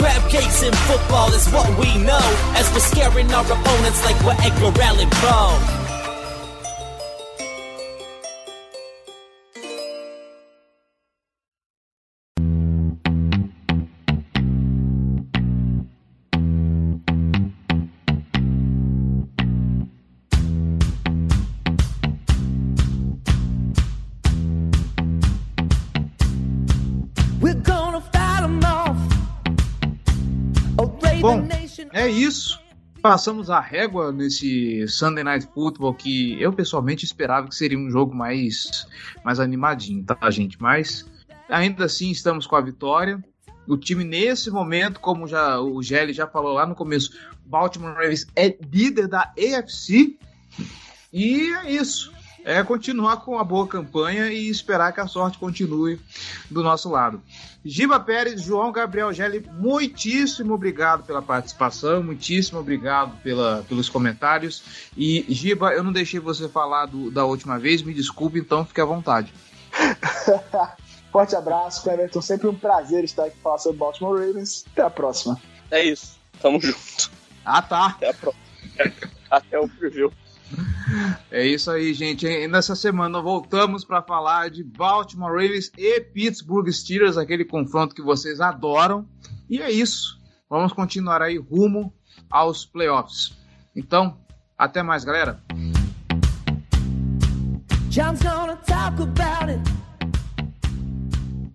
[0.00, 2.18] Crab cakes and football is what we know.
[2.56, 5.79] As we're scaring our opponents like we're Edgar Allan Poe.
[32.30, 32.60] Isso.
[33.02, 38.14] Passamos a régua nesse Sunday Night Football que eu pessoalmente esperava que seria um jogo
[38.14, 38.86] mais,
[39.24, 40.60] mais animadinho, tá, gente?
[40.60, 41.06] Mas
[41.48, 43.22] ainda assim estamos com a vitória.
[43.66, 47.12] O time nesse momento, como já o Gelli já falou lá no começo,
[47.46, 50.16] Baltimore Ravens é líder da AFC.
[51.12, 52.12] E é isso.
[52.44, 56.00] É continuar com a boa campanha e esperar que a sorte continue
[56.50, 57.22] do nosso lado.
[57.64, 64.90] Giba Pérez, João Gabriel Gelli, muitíssimo obrigado pela participação, muitíssimo obrigado pela, pelos comentários.
[64.96, 68.80] E Giba, eu não deixei você falar do, da última vez, me desculpe, então fique
[68.80, 69.32] à vontade.
[71.12, 72.22] Forte abraço, Cleverton.
[72.22, 74.64] Sempre um prazer estar aqui falando sobre Baltimore Ravens.
[74.72, 75.40] Até a próxima.
[75.70, 76.18] É isso.
[76.40, 77.10] Tamo junto.
[77.44, 77.86] Ah, tá.
[77.86, 78.44] Até a próxima.
[79.30, 80.12] Até o preview.
[81.30, 82.26] É isso aí, gente.
[82.26, 88.02] E nessa semana voltamos para falar de Baltimore Ravens e Pittsburgh Steelers, aquele confronto que
[88.02, 89.08] vocês adoram.
[89.48, 90.20] E é isso.
[90.48, 91.92] Vamos continuar aí rumo
[92.28, 93.36] aos playoffs.
[93.74, 94.18] Então,
[94.58, 95.40] até mais, galera.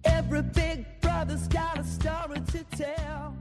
[0.06, 3.35] Every big brother's got a story to tell.